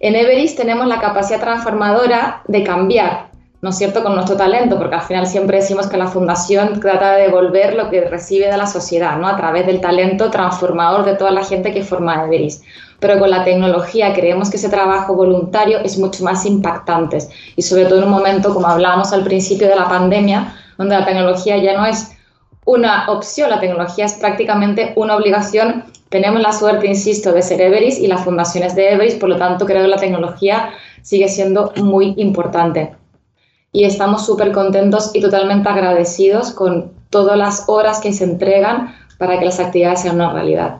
En 0.00 0.16
Everest 0.16 0.56
tenemos 0.56 0.86
la 0.86 0.98
capacidad 0.98 1.40
transformadora 1.40 2.42
de 2.46 2.62
cambiar, 2.62 3.30
¿no 3.62 3.70
es 3.70 3.76
cierto?, 3.76 4.02
con 4.02 4.14
nuestro 4.14 4.36
talento, 4.36 4.78
porque 4.78 4.96
al 4.96 5.02
final 5.02 5.26
siempre 5.26 5.58
decimos 5.58 5.86
que 5.86 5.96
la 5.96 6.08
fundación 6.08 6.80
trata 6.80 7.12
de 7.12 7.22
devolver 7.22 7.74
lo 7.74 7.90
que 7.90 8.02
recibe 8.02 8.50
de 8.50 8.56
la 8.56 8.66
sociedad, 8.66 9.16
¿no?, 9.18 9.28
a 9.28 9.36
través 9.36 9.66
del 9.66 9.80
talento 9.80 10.30
transformador 10.30 11.04
de 11.04 11.16
toda 11.16 11.30
la 11.30 11.44
gente 11.44 11.72
que 11.72 11.84
forma 11.84 12.24
Everest. 12.24 12.64
Pero 12.98 13.18
con 13.18 13.30
la 13.30 13.44
tecnología 13.44 14.12
creemos 14.12 14.50
que 14.50 14.56
ese 14.56 14.68
trabajo 14.68 15.14
voluntario 15.14 15.78
es 15.78 15.98
mucho 15.98 16.24
más 16.24 16.44
impactante 16.44 17.18
y 17.56 17.62
sobre 17.62 17.86
todo 17.86 17.98
en 17.98 18.04
un 18.04 18.10
momento, 18.10 18.52
como 18.52 18.66
hablábamos 18.66 19.12
al 19.12 19.24
principio 19.24 19.68
de 19.68 19.76
la 19.76 19.88
pandemia, 19.88 20.54
donde 20.80 20.98
la 20.98 21.04
tecnología 21.04 21.58
ya 21.58 21.76
no 21.76 21.84
es 21.84 22.10
una 22.64 23.10
opción, 23.10 23.50
la 23.50 23.60
tecnología 23.60 24.06
es 24.06 24.14
prácticamente 24.14 24.94
una 24.96 25.14
obligación. 25.14 25.84
Tenemos 26.08 26.40
la 26.40 26.52
suerte, 26.54 26.86
insisto, 26.86 27.32
de 27.32 27.42
ser 27.42 27.60
Everis 27.60 27.98
y 27.98 28.06
las 28.06 28.24
fundaciones 28.24 28.74
de 28.74 28.94
Everis, 28.94 29.16
por 29.16 29.28
lo 29.28 29.36
tanto 29.36 29.66
creo 29.66 29.82
que 29.82 29.88
la 29.88 29.98
tecnología 29.98 30.70
sigue 31.02 31.28
siendo 31.28 31.74
muy 31.76 32.14
importante. 32.16 32.96
Y 33.72 33.84
estamos 33.84 34.24
súper 34.24 34.52
contentos 34.52 35.10
y 35.12 35.20
totalmente 35.20 35.68
agradecidos 35.68 36.52
con 36.52 36.92
todas 37.10 37.36
las 37.36 37.64
horas 37.68 38.00
que 38.00 38.14
se 38.14 38.24
entregan 38.24 38.96
para 39.18 39.38
que 39.38 39.44
las 39.44 39.60
actividades 39.60 40.00
sean 40.00 40.14
una 40.14 40.32
realidad. 40.32 40.78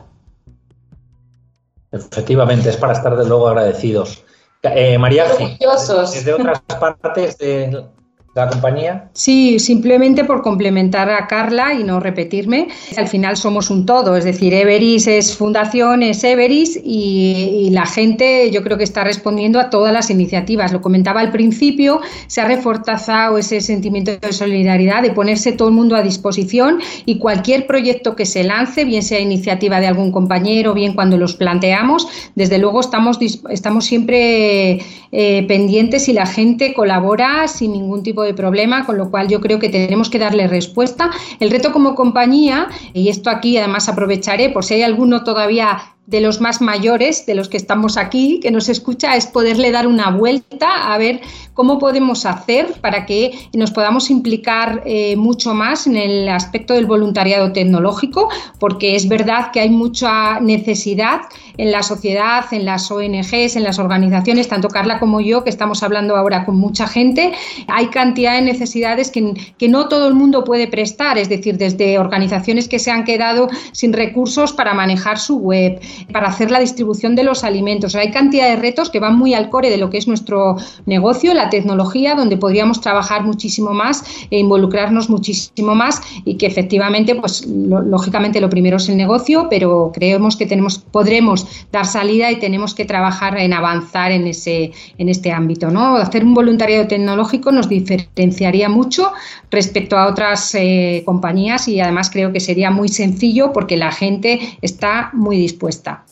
Efectivamente, 1.91 2.69
es 2.69 2.77
para 2.77 2.93
estar 2.93 3.15
de 3.15 3.27
luego 3.27 3.49
agradecidos. 3.49 4.23
Eh, 4.63 4.97
María, 4.97 5.25
desde 5.27 6.33
otras 6.33 6.59
partes 6.79 7.37
de, 7.37 7.85
la 8.33 8.47
compañía? 8.47 9.09
Sí, 9.13 9.59
simplemente 9.59 10.23
por 10.23 10.41
complementar 10.41 11.09
a 11.09 11.27
Carla 11.27 11.73
y 11.73 11.83
no 11.83 11.99
repetirme, 11.99 12.69
al 12.95 13.09
final 13.09 13.35
somos 13.35 13.69
un 13.69 13.85
todo, 13.85 14.15
es 14.15 14.23
decir, 14.23 14.53
Everis 14.53 15.05
es 15.07 15.35
fundación, 15.35 16.01
es 16.01 16.23
Everis 16.23 16.79
y, 16.81 17.69
la 17.71 17.85
gente 17.85 18.49
yo 18.51 18.63
creo 18.63 18.77
que 18.77 18.83
está 18.83 19.03
respondiendo 19.03 19.59
a 19.59 19.69
todas 19.69 19.93
las 19.93 20.09
iniciativas. 20.09 20.73
Lo 20.73 20.81
comentaba 20.81 21.21
al 21.21 21.31
principio, 21.31 22.01
se 22.27 22.41
ha 22.41 22.45
reforzado 22.45 23.37
ese 23.37 23.61
sentimiento 23.61 24.11
de 24.17 24.33
solidaridad, 24.33 25.01
de 25.01 25.11
ponerse 25.11 25.53
todo 25.53 25.69
el 25.69 25.73
mundo 25.73 25.95
a 25.95 26.01
disposición 26.01 26.79
y 27.05 27.17
cualquier 27.17 27.67
proyecto 27.67 28.15
que 28.15 28.25
se 28.25 28.43
lance, 28.43 28.83
bien 28.83 29.03
sea 29.03 29.19
iniciativa 29.19 29.79
de 29.79 29.87
algún 29.87 30.11
compañero, 30.11 30.73
bien 30.73 30.93
cuando 30.93 31.17
los 31.17 31.35
planteamos, 31.35 32.07
desde 32.35 32.57
luego 32.57 32.81
estamos, 32.81 33.19
estamos 33.49 33.85
siempre 33.85 34.81
eh, 35.13 35.45
pendientes 35.47 36.09
y 36.09 36.13
la 36.13 36.25
gente 36.25 36.73
colabora 36.73 37.47
sin 37.47 37.73
ningún 37.73 38.03
tipo 38.03 38.20
de 38.23 38.33
problema, 38.33 38.85
con 38.85 38.97
lo 38.97 39.09
cual 39.09 39.27
yo 39.27 39.41
creo 39.41 39.59
que 39.59 39.69
tenemos 39.69 40.09
que 40.09 40.19
darle 40.19 40.47
respuesta. 40.47 41.11
El 41.39 41.51
reto 41.51 41.71
como 41.71 41.95
compañía, 41.95 42.67
y 42.93 43.09
esto 43.09 43.29
aquí 43.29 43.57
además 43.57 43.89
aprovecharé 43.89 44.49
por 44.49 44.63
si 44.63 44.75
hay 44.75 44.83
alguno 44.83 45.23
todavía 45.23 45.81
de 46.07 46.19
los 46.19 46.41
más 46.41 46.61
mayores, 46.61 47.25
de 47.25 47.35
los 47.35 47.47
que 47.47 47.57
estamos 47.57 47.95
aquí, 47.95 48.39
que 48.41 48.51
nos 48.51 48.67
escucha, 48.69 49.15
es 49.15 49.27
poderle 49.27 49.71
dar 49.71 49.87
una 49.87 50.11
vuelta 50.11 50.93
a 50.93 50.97
ver 50.97 51.21
cómo 51.53 51.79
podemos 51.79 52.25
hacer 52.25 52.73
para 52.81 53.05
que 53.05 53.31
nos 53.53 53.71
podamos 53.71 54.09
implicar 54.09 54.83
eh, 54.85 55.15
mucho 55.15 55.53
más 55.53 55.87
en 55.87 55.97
el 55.97 56.29
aspecto 56.29 56.73
del 56.73 56.85
voluntariado 56.85 57.51
tecnológico, 57.51 58.29
porque 58.59 58.95
es 58.95 59.07
verdad 59.07 59.51
que 59.51 59.59
hay 59.59 59.69
mucha 59.69 60.39
necesidad 60.39 61.21
en 61.57 61.71
la 61.71 61.83
sociedad, 61.83 62.45
en 62.51 62.65
las 62.65 62.89
ONGs, 62.89 63.55
en 63.55 63.63
las 63.63 63.79
organizaciones, 63.79 64.47
tanto 64.47 64.69
Carla 64.69 64.99
como 64.99 65.21
yo, 65.21 65.43
que 65.43 65.49
estamos 65.49 65.83
hablando 65.83 66.15
ahora 66.15 66.45
con 66.45 66.57
mucha 66.57 66.87
gente, 66.87 67.33
hay 67.67 67.87
cantidad 67.87 68.35
de 68.35 68.41
necesidades 68.41 69.11
que, 69.11 69.33
que 69.57 69.67
no 69.67 69.87
todo 69.87 70.07
el 70.07 70.13
mundo 70.13 70.43
puede 70.43 70.67
prestar, 70.67 71.17
es 71.17 71.29
decir, 71.29 71.57
desde 71.57 71.99
organizaciones 71.99 72.67
que 72.67 72.79
se 72.79 72.91
han 72.91 73.03
quedado 73.03 73.49
sin 73.71 73.93
recursos 73.93 74.53
para 74.53 74.73
manejar 74.73 75.19
su 75.19 75.37
web, 75.37 75.79
para 76.11 76.29
hacer 76.29 76.51
la 76.51 76.59
distribución 76.59 77.15
de 77.15 77.23
los 77.23 77.43
alimentos. 77.43 77.95
hay 77.95 78.11
cantidad 78.11 78.47
de 78.47 78.55
retos 78.55 78.89
que 78.89 78.99
van 78.99 79.17
muy 79.17 79.33
al 79.33 79.49
core 79.49 79.69
de 79.69 79.77
lo 79.77 79.89
que 79.89 79.97
es 79.97 80.07
nuestro 80.07 80.55
negocio, 80.85 81.33
tecnología, 81.51 82.15
donde 82.15 82.37
podríamos 82.37 82.81
trabajar 82.81 83.23
muchísimo 83.23 83.73
más 83.73 84.03
e 84.31 84.39
involucrarnos 84.39 85.11
muchísimo 85.11 85.75
más 85.75 86.01
y 86.25 86.35
que 86.37 86.47
efectivamente, 86.47 87.13
pues 87.13 87.45
lógicamente 87.45 88.41
lo 88.41 88.49
primero 88.49 88.77
es 88.77 88.89
el 88.89 88.97
negocio, 88.97 89.45
pero 89.49 89.91
creemos 89.93 90.35
que 90.35 90.47
tenemos, 90.47 90.79
podremos 90.79 91.45
dar 91.71 91.85
salida 91.85 92.31
y 92.31 92.39
tenemos 92.39 92.73
que 92.73 92.85
trabajar 92.85 93.37
en 93.37 93.53
avanzar 93.53 94.11
en 94.11 94.25
ese, 94.25 94.71
en 94.97 95.09
este 95.09 95.31
ámbito. 95.31 95.69
¿no? 95.69 95.97
Hacer 95.97 96.23
un 96.23 96.33
voluntariado 96.33 96.87
tecnológico 96.87 97.51
nos 97.51 97.69
diferenciaría 97.69 98.69
mucho 98.69 99.11
respecto 99.51 99.97
a 99.97 100.07
otras 100.07 100.55
eh, 100.55 101.03
compañías 101.05 101.67
y 101.67 101.79
además 101.79 102.09
creo 102.09 102.31
que 102.33 102.39
sería 102.39 102.71
muy 102.71 102.89
sencillo 102.89 103.51
porque 103.53 103.77
la 103.77 103.91
gente 103.91 104.39
está 104.61 105.11
muy 105.13 105.37
dispuesta. 105.37 106.05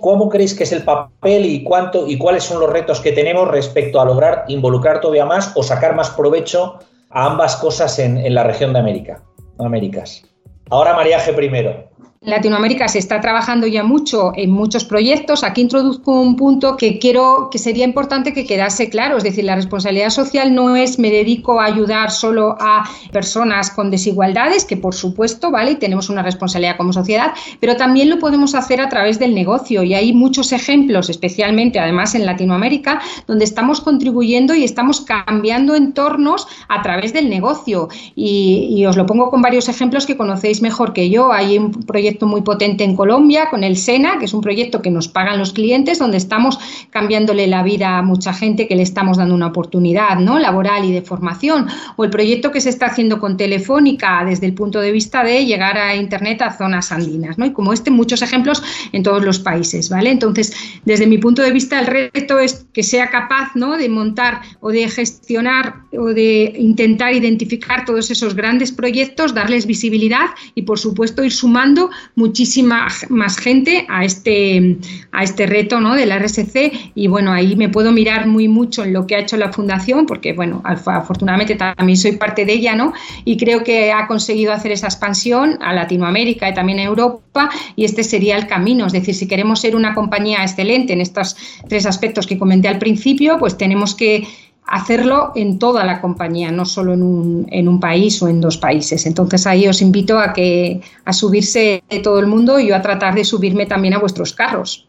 ¿Cómo 0.00 0.28
creéis 0.28 0.54
que 0.54 0.64
es 0.64 0.72
el 0.72 0.82
papel 0.82 1.44
y 1.44 1.62
cuánto 1.62 2.06
y 2.06 2.16
cuáles 2.16 2.44
son 2.44 2.60
los 2.60 2.70
retos 2.70 3.00
que 3.00 3.12
tenemos 3.12 3.48
respecto 3.48 4.00
a 4.00 4.04
lograr 4.04 4.44
involucrar 4.48 5.00
todavía 5.00 5.26
más 5.26 5.52
o 5.54 5.62
sacar 5.62 5.94
más 5.94 6.10
provecho 6.10 6.78
a 7.10 7.26
ambas 7.26 7.56
cosas 7.56 7.98
en, 7.98 8.34
la 8.34 8.44
región 8.44 8.72
de 8.72 8.78
América, 8.78 9.22
Américas? 9.58 10.22
Ahora 10.70 10.94
María 10.94 11.18
G. 11.18 11.34
primero. 11.34 11.90
En 12.22 12.32
Latinoamérica 12.32 12.86
se 12.86 12.98
está 12.98 13.18
trabajando 13.22 13.66
ya 13.66 13.82
mucho 13.82 14.32
en 14.36 14.50
muchos 14.50 14.84
proyectos. 14.84 15.42
Aquí 15.42 15.62
introduzco 15.62 16.20
un 16.20 16.36
punto 16.36 16.76
que 16.76 16.98
quiero 16.98 17.48
que 17.50 17.56
sería 17.56 17.86
importante 17.86 18.34
que 18.34 18.44
quedase 18.44 18.90
claro, 18.90 19.16
es 19.16 19.24
decir, 19.24 19.44
la 19.44 19.56
responsabilidad 19.56 20.10
social 20.10 20.54
no 20.54 20.76
es 20.76 20.98
me 20.98 21.10
dedico 21.10 21.58
a 21.58 21.64
ayudar 21.64 22.10
solo 22.10 22.58
a 22.60 22.84
personas 23.10 23.70
con 23.70 23.90
desigualdades, 23.90 24.66
que 24.66 24.76
por 24.76 24.94
supuesto, 24.94 25.50
¿vale? 25.50 25.70
Y 25.70 25.76
tenemos 25.76 26.10
una 26.10 26.22
responsabilidad 26.22 26.76
como 26.76 26.92
sociedad, 26.92 27.32
pero 27.58 27.76
también 27.76 28.10
lo 28.10 28.18
podemos 28.18 28.54
hacer 28.54 28.82
a 28.82 28.90
través 28.90 29.18
del 29.18 29.34
negocio 29.34 29.82
y 29.82 29.94
hay 29.94 30.12
muchos 30.12 30.52
ejemplos, 30.52 31.08
especialmente 31.08 31.80
además 31.80 32.14
en 32.14 32.26
Latinoamérica, 32.26 33.00
donde 33.26 33.46
estamos 33.46 33.80
contribuyendo 33.80 34.54
y 34.54 34.64
estamos 34.64 35.00
cambiando 35.00 35.74
entornos 35.74 36.46
a 36.68 36.82
través 36.82 37.14
del 37.14 37.30
negocio. 37.30 37.88
Y, 38.14 38.68
y 38.76 38.84
os 38.84 38.98
lo 38.98 39.06
pongo 39.06 39.30
con 39.30 39.40
varios 39.40 39.70
ejemplos 39.70 40.04
que 40.04 40.18
conocéis 40.18 40.60
mejor 40.60 40.92
que 40.92 41.08
yo. 41.08 41.32
Hay 41.32 41.56
un 41.56 41.70
proyecto 41.70 42.09
muy 42.20 42.42
potente 42.42 42.84
en 42.84 42.96
Colombia 42.96 43.48
con 43.50 43.64
el 43.64 43.76
SENA, 43.76 44.18
que 44.18 44.24
es 44.24 44.34
un 44.34 44.40
proyecto 44.40 44.82
que 44.82 44.90
nos 44.90 45.08
pagan 45.08 45.38
los 45.38 45.52
clientes, 45.52 45.98
donde 45.98 46.16
estamos 46.16 46.58
cambiándole 46.90 47.46
la 47.46 47.62
vida 47.62 47.98
a 47.98 48.02
mucha 48.02 48.32
gente 48.32 48.66
que 48.66 48.76
le 48.76 48.82
estamos 48.82 49.16
dando 49.16 49.34
una 49.34 49.48
oportunidad 49.48 50.18
¿no? 50.18 50.38
laboral 50.38 50.84
y 50.84 50.92
de 50.92 51.02
formación. 51.02 51.66
O 51.96 52.04
el 52.04 52.10
proyecto 52.10 52.50
que 52.50 52.60
se 52.60 52.70
está 52.70 52.86
haciendo 52.86 53.18
con 53.20 53.36
Telefónica 53.36 54.24
desde 54.24 54.46
el 54.46 54.54
punto 54.54 54.80
de 54.80 54.92
vista 54.92 55.22
de 55.24 55.46
llegar 55.46 55.78
a 55.78 55.94
Internet 55.96 56.42
a 56.42 56.52
zonas 56.52 56.92
andinas. 56.92 57.38
¿no? 57.38 57.46
Y 57.46 57.52
como 57.52 57.72
este, 57.72 57.90
muchos 57.90 58.22
ejemplos 58.22 58.62
en 58.92 59.02
todos 59.02 59.24
los 59.24 59.38
países. 59.38 59.88
¿vale? 59.88 60.10
Entonces, 60.10 60.54
desde 60.84 61.06
mi 61.06 61.18
punto 61.18 61.42
de 61.42 61.52
vista, 61.52 61.80
el 61.80 61.86
reto 61.86 62.38
es 62.38 62.66
que 62.72 62.82
sea 62.82 63.10
capaz 63.10 63.54
¿no? 63.54 63.76
de 63.76 63.88
montar 63.88 64.40
o 64.60 64.70
de 64.70 64.88
gestionar 64.88 65.82
o 65.96 66.06
de 66.06 66.54
intentar 66.58 67.14
identificar 67.14 67.84
todos 67.84 68.10
esos 68.10 68.34
grandes 68.34 68.72
proyectos, 68.72 69.34
darles 69.34 69.66
visibilidad 69.66 70.26
y, 70.54 70.62
por 70.62 70.78
supuesto, 70.78 71.24
ir 71.24 71.32
sumando 71.32 71.90
muchísima 72.14 72.88
más 73.08 73.36
gente 73.38 73.86
a 73.88 74.04
este, 74.04 74.76
a 75.12 75.22
este 75.22 75.46
reto 75.46 75.80
¿no? 75.80 75.94
del 75.94 76.10
RSC 76.10 76.92
y 76.94 77.06
bueno, 77.08 77.32
ahí 77.32 77.56
me 77.56 77.68
puedo 77.68 77.92
mirar 77.92 78.26
muy 78.26 78.48
mucho 78.48 78.84
en 78.84 78.92
lo 78.92 79.06
que 79.06 79.16
ha 79.16 79.20
hecho 79.20 79.36
la 79.36 79.52
fundación 79.52 80.06
porque 80.06 80.32
bueno, 80.32 80.62
afortunadamente 80.64 81.56
también 81.56 81.96
soy 81.96 82.12
parte 82.12 82.44
de 82.44 82.52
ella 82.52 82.74
¿no? 82.74 82.92
y 83.24 83.36
creo 83.36 83.62
que 83.64 83.92
ha 83.92 84.06
conseguido 84.06 84.52
hacer 84.52 84.72
esa 84.72 84.86
expansión 84.86 85.58
a 85.60 85.72
Latinoamérica 85.72 86.48
y 86.48 86.54
también 86.54 86.78
a 86.78 86.82
Europa 86.82 87.50
y 87.76 87.84
este 87.84 88.04
sería 88.04 88.36
el 88.36 88.46
camino, 88.46 88.86
es 88.86 88.92
decir, 88.92 89.14
si 89.14 89.26
queremos 89.26 89.60
ser 89.60 89.76
una 89.76 89.94
compañía 89.94 90.42
excelente 90.42 90.92
en 90.92 91.00
estos 91.00 91.36
tres 91.68 91.86
aspectos 91.86 92.26
que 92.26 92.38
comenté 92.38 92.68
al 92.68 92.78
principio, 92.78 93.38
pues 93.38 93.56
tenemos 93.56 93.94
que 93.94 94.26
hacerlo 94.70 95.32
en 95.34 95.58
toda 95.58 95.84
la 95.84 96.00
compañía, 96.00 96.52
no 96.52 96.64
solo 96.64 96.94
en 96.94 97.02
un, 97.02 97.46
en 97.50 97.68
un, 97.68 97.80
país 97.80 98.22
o 98.22 98.28
en 98.28 98.40
dos 98.40 98.56
países. 98.56 99.04
Entonces 99.04 99.46
ahí 99.46 99.66
os 99.66 99.82
invito 99.82 100.18
a 100.18 100.32
que 100.32 100.80
a 101.04 101.12
subirse 101.12 101.82
todo 102.04 102.20
el 102.20 102.28
mundo 102.28 102.60
y 102.60 102.68
yo 102.68 102.76
a 102.76 102.80
tratar 102.80 103.14
de 103.14 103.24
subirme 103.24 103.66
también 103.66 103.94
a 103.94 103.98
vuestros 103.98 104.32
carros. 104.32 104.88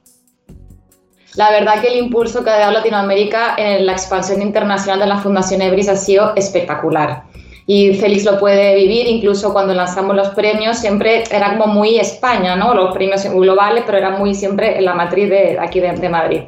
La 1.36 1.50
verdad 1.50 1.82
que 1.82 1.88
el 1.88 1.98
impulso 1.98 2.44
que 2.44 2.52
ha 2.52 2.60
dado 2.60 2.74
Latinoamérica 2.74 3.56
en 3.58 3.86
la 3.88 3.94
expansión 3.94 4.42
internacional 4.42 5.00
de 5.00 5.08
la 5.08 5.18
Fundación 5.18 5.62
Ebris 5.62 5.90
ha 5.90 5.96
sido 5.96 6.36
espectacular. 6.36 7.24
Y 7.66 7.94
Félix 7.96 8.26
lo 8.26 8.38
puede 8.38 8.76
vivir, 8.76 9.08
incluso 9.08 9.54
cuando 9.54 9.74
lanzamos 9.74 10.16
los 10.16 10.30
premios, 10.30 10.78
siempre 10.78 11.24
era 11.32 11.58
como 11.58 11.74
muy 11.74 11.98
España, 11.98 12.56
¿no? 12.56 12.74
Los 12.74 12.94
premios 12.94 13.24
globales, 13.24 13.84
pero 13.86 13.98
era 13.98 14.12
muy 14.12 14.36
siempre 14.36 14.78
en 14.78 14.86
la 14.86 14.94
matriz 14.94 15.30
de 15.30 15.58
aquí 15.60 15.80
de, 15.80 15.94
de 15.94 16.10
Madrid. 16.10 16.42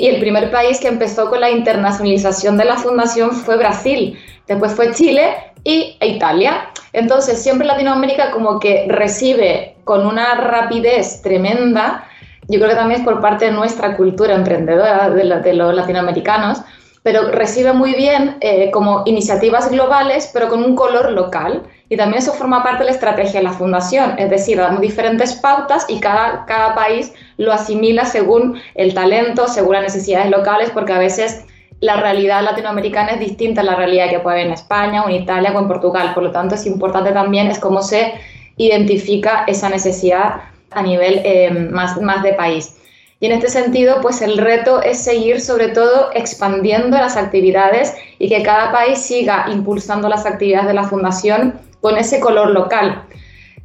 Y 0.00 0.08
el 0.08 0.18
primer 0.18 0.50
país 0.50 0.80
que 0.80 0.88
empezó 0.88 1.28
con 1.28 1.40
la 1.40 1.50
internacionalización 1.50 2.56
de 2.56 2.64
la 2.64 2.76
fundación 2.76 3.32
fue 3.32 3.58
Brasil, 3.58 4.18
después 4.48 4.72
fue 4.72 4.94
Chile 4.94 5.34
y 5.62 5.98
Italia. 6.00 6.70
Entonces, 6.94 7.42
siempre 7.42 7.66
Latinoamérica 7.66 8.30
como 8.30 8.58
que 8.58 8.86
recibe 8.88 9.76
con 9.84 10.06
una 10.06 10.36
rapidez 10.36 11.20
tremenda, 11.20 12.08
yo 12.48 12.58
creo 12.58 12.70
que 12.70 12.76
también 12.76 13.00
es 13.00 13.06
por 13.06 13.20
parte 13.20 13.44
de 13.44 13.52
nuestra 13.52 13.94
cultura 13.94 14.34
emprendedora 14.34 15.10
de, 15.10 15.52
los 15.52 15.74
latinoamericanos, 15.74 16.62
pero 17.02 17.30
recibe 17.30 17.74
muy 17.74 17.92
bien 17.92 18.38
eh, 18.40 18.70
como 18.70 19.02
iniciativas 19.04 19.70
globales, 19.70 20.30
pero 20.32 20.48
con 20.48 20.64
un 20.64 20.76
color 20.76 21.12
local. 21.12 21.64
Y 21.90 21.96
también 21.96 22.22
eso 22.22 22.32
forma 22.32 22.62
parte 22.62 22.78
de 22.78 22.84
la 22.84 22.92
estrategia 22.92 23.40
de 23.40 23.44
la 23.44 23.52
fundación, 23.52 24.14
es 24.16 24.30
decir, 24.30 24.56
damos 24.56 24.80
diferentes 24.80 25.34
pautas 25.34 25.86
y 25.88 25.98
cada, 25.98 26.46
cada 26.46 26.72
país 26.76 27.12
lo 27.36 27.52
asimila 27.52 28.04
según 28.04 28.60
el 28.76 28.94
talento, 28.94 29.48
según 29.48 29.72
las 29.72 29.82
necesidades 29.82 30.30
locales, 30.30 30.70
porque 30.70 30.92
a 30.92 30.98
veces 30.98 31.44
la 31.80 31.96
realidad 31.96 32.44
latinoamericana 32.44 33.10
es 33.10 33.18
distinta 33.20 33.62
a 33.62 33.64
la 33.64 33.74
realidad 33.74 34.08
que 34.08 34.20
puede 34.20 34.36
haber 34.36 34.46
en 34.46 34.52
España 34.52 35.02
o 35.02 35.08
en 35.08 35.16
Italia 35.16 35.50
o 35.52 35.58
en 35.58 35.66
Portugal. 35.66 36.14
Por 36.14 36.22
lo 36.22 36.30
tanto, 36.30 36.54
es 36.54 36.64
importante 36.64 37.10
también 37.10 37.48
es 37.48 37.58
cómo 37.58 37.82
se 37.82 38.14
identifica 38.56 39.42
esa 39.48 39.68
necesidad 39.68 40.42
a 40.70 40.82
nivel 40.82 41.22
eh, 41.24 41.50
más, 41.50 42.00
más 42.00 42.22
de 42.22 42.34
país. 42.34 42.76
Y 43.18 43.26
en 43.26 43.32
este 43.32 43.48
sentido, 43.48 44.00
pues 44.00 44.22
el 44.22 44.38
reto 44.38 44.80
es 44.80 45.02
seguir 45.02 45.40
sobre 45.40 45.68
todo 45.68 46.10
expandiendo 46.14 46.96
las 46.98 47.16
actividades 47.16 47.96
y 48.20 48.28
que 48.28 48.44
cada 48.44 48.70
país 48.70 49.00
siga 49.00 49.46
impulsando 49.52 50.08
las 50.08 50.24
actividades 50.24 50.68
de 50.68 50.74
la 50.74 50.84
fundación 50.84 51.68
con 51.80 51.96
ese 51.96 52.20
color 52.20 52.50
local. 52.50 53.04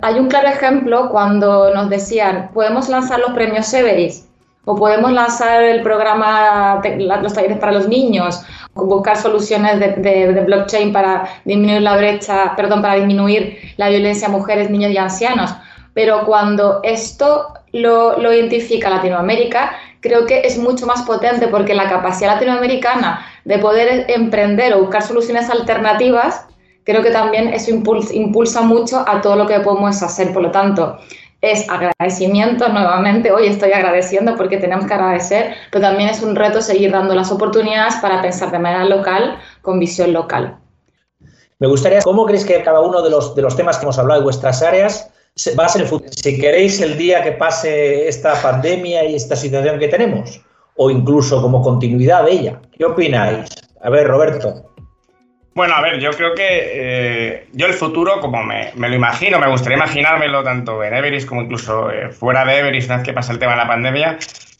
Hay 0.02 0.20
un 0.20 0.28
claro 0.28 0.50
ejemplo 0.50 1.10
cuando 1.10 1.74
nos 1.74 1.90
decían, 1.90 2.50
podemos 2.54 2.90
lanzar 2.90 3.20
los 3.20 3.32
premios 3.32 3.68
Severis 3.68 4.28
o 4.66 4.76
podemos 4.76 5.12
lanzar 5.12 5.64
el 5.64 5.82
programa, 5.84 6.82
los 6.98 7.34
talleres 7.34 7.60
para 7.60 7.72
los 7.72 7.88
niños, 7.88 8.42
buscar 8.74 9.16
soluciones 9.16 9.80
de, 9.80 10.44
blockchain 10.46 10.92
para 10.92 11.30
disminuir 11.46 11.82
la 11.82 11.96
brecha, 11.96 12.54
perdón, 12.56 12.82
para 12.82 12.96
disminuir 12.96 13.74
la 13.78 13.90
violencia 13.90 14.28
a 14.28 14.32
mujeres, 14.32 14.70
niños 14.70 14.92
y 14.92 14.98
ancianos. 14.98 15.54
Pero 15.94 16.26
cuando 16.26 16.82
esto 16.84 17.54
lo, 17.72 18.18
lo 18.18 18.34
identifica 18.34 18.90
Latinoamérica, 18.90 19.72
creo 20.02 20.26
que 20.26 20.42
es 20.42 20.58
mucho 20.58 20.86
más 20.88 21.04
potente 21.04 21.48
porque 21.48 21.74
la 21.74 21.88
capacidad 21.88 22.34
latinoamericana 22.34 23.26
de 23.46 23.60
poder 23.60 24.06
emprender 24.10 24.74
o 24.74 24.80
buscar 24.80 25.04
soluciones 25.04 25.50
alternativas 25.50 26.48
creo 26.86 27.02
que 27.02 27.12
también 27.12 27.50
eso 27.50 27.72
impulsa, 27.72 28.62
mucho 28.62 29.04
a 29.06 29.22
todo 29.22 29.36
lo 29.36 29.48
que 29.48 29.60
podemos 29.60 30.02
hacer. 30.02 30.32
Por 30.32 30.44
lo 30.44 30.52
tanto, 30.52 30.98
es 31.42 31.68
agradecimiento 31.70 32.70
nuevamente. 32.70 33.32
Hoy 33.32 33.48
estoy 33.48 33.74
agradeciendo 33.74 34.36
porque 34.36 34.58
tenemos 34.58 34.86
que 34.86 34.94
agradecer, 34.94 35.54
pero 35.72 35.82
también 35.82 36.10
es 36.10 36.22
un 36.22 36.36
reto 36.36 36.62
seguir 36.62 36.92
dando 36.92 37.14
las 37.14 37.32
oportunidades 37.32 37.96
para 37.96 38.22
pensar 38.22 38.52
de 38.52 38.60
manera 38.60 38.86
local, 38.86 39.38
con 39.62 39.80
visión 39.80 40.14
local. 40.14 40.58
Me 41.60 41.68
gustaría, 41.68 42.02
¿cómo 42.02 42.26
creéis 42.26 42.46
que 42.46 42.62
cada 42.64 42.82
uno 42.82 43.02
de 43.02 43.10
los, 43.10 43.36
de 43.36 43.42
los 43.42 43.56
temas 43.56 43.78
que 43.78 43.84
hemos 43.84 43.98
hablado 43.98 44.22
de 44.22 44.26
vuestras 44.26 44.62
áreas 44.62 45.10
va 45.58 45.66
a 45.66 45.70
ser 45.70 45.84
el 45.84 45.88
futuro? 45.88 46.12
Si 46.16 46.40
queréis 46.40 46.80
el 46.82 46.98
día 46.98 47.24
que 47.24 47.32
pase 47.32 48.08
esta 48.08 48.40
pandemia 48.42 49.06
y 49.06 49.16
esta 49.16 49.36
situación 49.36 49.80
que 49.80 49.88
tenemos, 49.88 50.42
o 50.76 50.92
incluso 50.92 51.42
como 51.42 51.62
continuidad 51.62 52.26
de 52.26 52.32
ella. 52.32 52.62
¿Qué 52.78 52.86
opináis? 52.86 53.50
A 53.82 53.90
ver, 53.90 54.08
Roberto. 54.08 54.75
Bueno, 55.56 55.74
a 55.74 55.82
ver, 55.82 56.02
yo 56.02 56.12
creo 56.12 56.36
que 56.36 56.44
eh, 56.50 57.48
yo 57.54 57.66
el 57.66 57.74
futuro, 57.74 58.20
como 58.20 58.44
me, 58.44 58.74
lo 58.76 58.94
imagino, 58.94 59.40
me 59.40 59.48
gustaría 59.48 59.78
imaginármelo 59.78 60.44
tanto 60.44 60.84
en 60.84 60.94
Everest 60.94 61.30
como 61.30 61.44
incluso 61.44 61.90
eh, 61.92 62.10
fuera 62.10 62.44
de 62.44 62.60
Everest, 62.60 62.90
una 62.90 62.98
vez 62.98 63.06
que 63.06 63.14
pasa 63.14 63.32
el 63.32 63.40
tema 63.40 63.54
de 63.54 63.60
la 63.60 63.68
pandemia, 63.68 64.18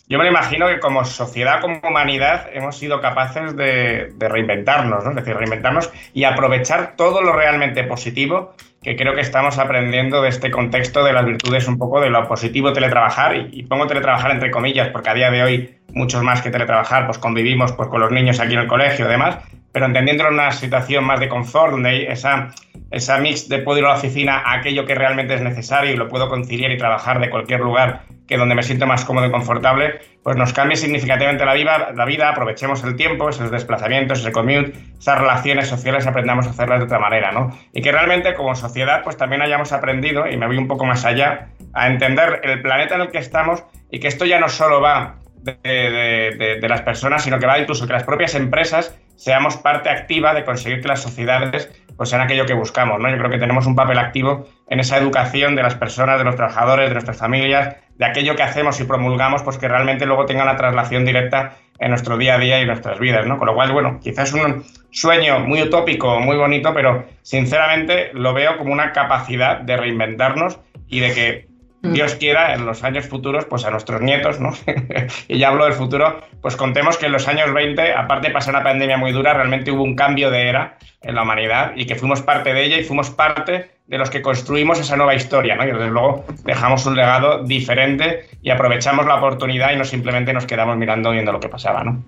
yo 0.08 0.18
me 0.18 0.24
lo 0.24 0.30
imagino 0.30 0.70
que 0.70 0.80
como 0.80 1.04
sociedad, 1.04 1.60
como 1.60 1.82
humanidad, 1.84 2.48
hemos 2.54 2.78
sido 2.78 3.02
capaces 3.02 3.58
de, 3.58 4.14
reinventarnos, 4.18 5.04
¿no? 5.04 5.10
es 5.10 5.16
decir, 5.18 5.36
reinventarnos 5.36 5.92
y 6.14 6.24
aprovechar 6.24 6.96
todo 6.96 7.22
lo 7.22 7.34
realmente 7.34 7.84
positivo 7.84 8.56
que 8.82 8.96
creo 8.96 9.16
que 9.16 9.22
estamos 9.22 9.58
aprendiendo 9.58 10.22
de 10.22 10.30
este 10.30 10.50
contexto 10.50 11.04
de 11.04 11.12
las 11.12 11.26
virtudes 11.26 11.68
un 11.68 11.78
poco 11.78 12.00
de 12.00 12.10
lo 12.10 12.26
positivo 12.26 12.72
teletrabajar 12.72 13.36
y, 13.36 13.50
y 13.52 13.64
pongo 13.64 13.86
teletrabajar 13.86 14.32
entre 14.32 14.50
comillas 14.50 14.88
porque 14.90 15.10
a 15.10 15.14
día 15.14 15.30
de 15.30 15.44
hoy 15.44 15.76
muchos 15.90 16.24
más 16.24 16.42
que 16.42 16.52
teletrabajar 16.52 17.06
pues 17.06 17.18
convivimos 17.18 17.74
pues 17.74 17.90
con 17.90 18.00
los 18.00 18.12
niños 18.12 18.40
aquí 18.40 18.54
en 18.54 18.60
el 18.60 18.68
colegio 18.68 19.08
y 19.08 19.10
demás 19.10 19.40
pero 19.76 19.88
entendiéndolo 19.88 20.30
en 20.30 20.36
una 20.36 20.54
situación 20.54 21.04
más 21.04 21.20
de 21.20 21.28
confort, 21.28 21.72
donde 21.72 21.90
hay 21.90 22.06
esa, 22.06 22.48
esa 22.92 23.18
mix 23.18 23.50
de 23.50 23.60
poder 23.60 23.82
ir 23.82 23.86
a 23.88 23.90
la 23.90 23.96
oficina 23.96 24.38
a 24.38 24.54
aquello 24.54 24.86
que 24.86 24.96
realmente 24.96 25.34
es 25.34 25.42
necesario 25.42 25.92
y 25.92 25.98
lo 25.98 26.08
puedo 26.08 26.30
conciliar 26.30 26.72
y 26.72 26.78
trabajar 26.78 27.20
de 27.20 27.30
cualquier 27.30 27.60
lugar 27.60 28.04
que 28.26 28.38
donde 28.38 28.56
me 28.56 28.64
siento 28.64 28.88
más 28.88 29.04
cómodo 29.04 29.26
y 29.26 29.32
confortable, 29.32 30.00
pues 30.24 30.38
nos 30.38 30.54
cambie 30.54 30.78
significativamente 30.78 31.44
la 31.44 31.54
vida, 31.54 31.92
la 31.94 32.06
vida 32.06 32.30
aprovechemos 32.30 32.86
el 32.86 32.96
tiempo, 32.96 33.28
esos 33.28 33.52
desplazamientos, 33.52 34.22
ese 34.22 34.32
commute, 34.32 34.72
esas 34.98 35.20
relaciones 35.20 35.68
sociales, 35.68 36.08
aprendamos 36.08 36.48
a 36.48 36.52
hacerlas 36.52 36.80
de 36.80 36.86
otra 36.86 37.00
manera, 37.00 37.34
¿no? 37.34 37.52
Y 37.74 37.82
que 37.82 37.92
realmente 37.92 38.34
como 38.34 38.56
sociedad 38.56 39.04
pues 39.04 39.18
también 39.18 39.42
hayamos 39.42 39.74
aprendido, 39.74 40.26
y 40.26 40.38
me 40.38 40.48
voy 40.48 40.56
un 40.56 40.70
poco 40.70 40.86
más 40.86 41.04
allá, 41.04 41.50
a 41.74 41.88
entender 41.88 42.40
el 42.44 42.62
planeta 42.62 42.96
en 42.96 43.02
el 43.02 43.08
que 43.10 43.18
estamos 43.18 43.62
y 43.92 44.00
que 44.00 44.08
esto 44.08 44.24
ya 44.24 44.40
no 44.40 44.48
solo 44.48 44.80
va 44.80 45.18
de, 45.46 46.66
las 46.68 46.82
personas, 46.82 47.24
sino 47.24 47.40
que 47.40 47.46
va 47.46 47.60
incluso 47.60 47.86
que 47.86 47.94
las 47.94 48.04
propias 48.04 48.36
empresas 48.36 48.98
seamos 49.16 49.58
parte 49.58 49.90
activa 49.90 50.34
de 50.34 50.44
conseguir 50.44 50.82
que 50.82 50.88
las 50.88 51.02
sociedades 51.02 51.70
pues 51.98 52.10
sean 52.10 52.22
aquello 52.22 52.46
que 52.46 52.54
buscamos. 52.54 53.00
¿no? 53.00 53.10
Yo 53.10 53.18
creo 53.18 53.30
que 53.30 53.38
tenemos 53.38 53.66
un 53.66 53.76
papel 53.76 53.98
activo 53.98 54.48
en 54.70 54.80
esa 54.80 54.98
educación 54.98 55.56
de 55.56 55.64
las 55.64 55.76
personas, 55.76 56.18
de 56.18 56.26
los 56.26 56.36
trabajadores, 56.36 56.90
de 56.90 56.94
nuestras 56.94 57.18
familias, 57.18 57.76
de 57.98 58.06
aquello 58.06 58.36
que 58.36 58.44
hacemos 58.44 58.80
y 58.80 58.84
promulgamos, 58.84 59.44
pues 59.44 59.58
que 59.58 59.68
realmente 59.68 60.06
luego 60.06 60.26
tenga 60.26 60.44
una 60.44 60.58
traslación 60.58 61.06
directa 61.06 61.58
en 61.80 61.90
nuestro 61.90 62.18
día 62.18 62.36
a 62.36 62.38
día 62.38 62.62
y 62.62 62.66
nuestras 62.66 63.00
vidas. 63.00 63.26
¿no? 63.26 63.38
Con 63.38 63.48
lo 63.48 63.56
cual, 63.56 63.72
bueno, 63.72 64.00
quizás 64.02 64.34
un 64.34 64.66
sueño 64.92 65.40
muy 65.40 65.62
utópico, 65.62 66.20
muy 66.20 66.38
bonito, 66.38 66.74
pero 66.74 67.06
sinceramente 67.22 68.12
lo 68.14 68.34
veo 68.34 68.58
como 68.58 68.74
una 68.74 68.92
capacidad 68.92 69.60
de 69.60 69.78
reinventarnos 69.78 70.60
y 70.88 71.00
de 71.00 71.14
que. 71.14 71.55
Dios 71.94 72.16
quiera, 72.16 72.54
en 72.54 72.66
los 72.66 72.84
años 72.84 73.08
futuros, 73.08 73.46
pues 73.46 73.66
a 73.66 73.72
nuestros 73.72 74.02
nietos, 74.02 74.40
¿no? 74.40 74.52
y 75.28 75.38
ya 75.38 75.50
hablo 75.50 75.66
del 75.66 75.74
futuro, 75.74 76.18
pues 76.42 76.56
contemos 76.56 76.98
que 76.98 77.08
en 77.08 77.12
los 77.12 77.28
años 77.28 77.54
20, 77.54 77.94
aparte 77.94 78.28
de 78.28 78.34
pasar 78.34 78.54
una 78.54 78.64
pandemia 78.64 78.98
muy 78.98 79.12
dura, 79.12 79.34
realmente 79.34 79.72
hubo 79.72 79.84
un 79.84 79.96
cambio 79.96 80.32
de 80.32 80.50
era 80.50 80.78
en 81.02 81.16
la 81.16 81.24
humanidad 81.24 81.74
y 81.76 81.86
que 81.86 81.96
fuimos 81.96 82.22
parte 82.22 82.54
de 82.54 82.66
ella 82.66 82.78
y 82.78 82.84
fuimos 82.84 83.10
parte 83.10 83.72
de 83.88 83.98
los 83.98 84.10
que 84.10 84.22
construimos 84.22 84.80
esa 84.80 84.96
nueva 84.96 85.14
historia, 85.14 85.56
¿no? 85.56 85.64
Y 85.64 85.72
desde 85.72 85.90
luego 85.90 86.26
dejamos 86.44 86.86
un 86.86 86.96
legado 86.96 87.44
diferente 87.44 88.26
y 88.42 88.50
aprovechamos 88.50 89.06
la 89.06 89.16
oportunidad 89.16 89.72
y 89.74 89.78
no 89.78 89.86
simplemente 89.86 90.34
nos 90.34 90.46
quedamos 90.46 90.78
mirando 90.78 91.12
viendo 91.12 91.32
lo 91.32 91.40
que 91.40 91.50
pasaba, 91.50 91.84
¿no? 91.84 92.04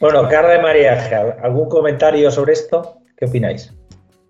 Bueno, 0.00 0.28
Carla 0.28 0.50
de 0.50 0.62
María, 0.62 1.36
¿algún 1.42 1.68
comentario 1.68 2.30
sobre 2.30 2.52
esto? 2.52 2.98
¿Qué 3.16 3.24
opináis? 3.24 3.72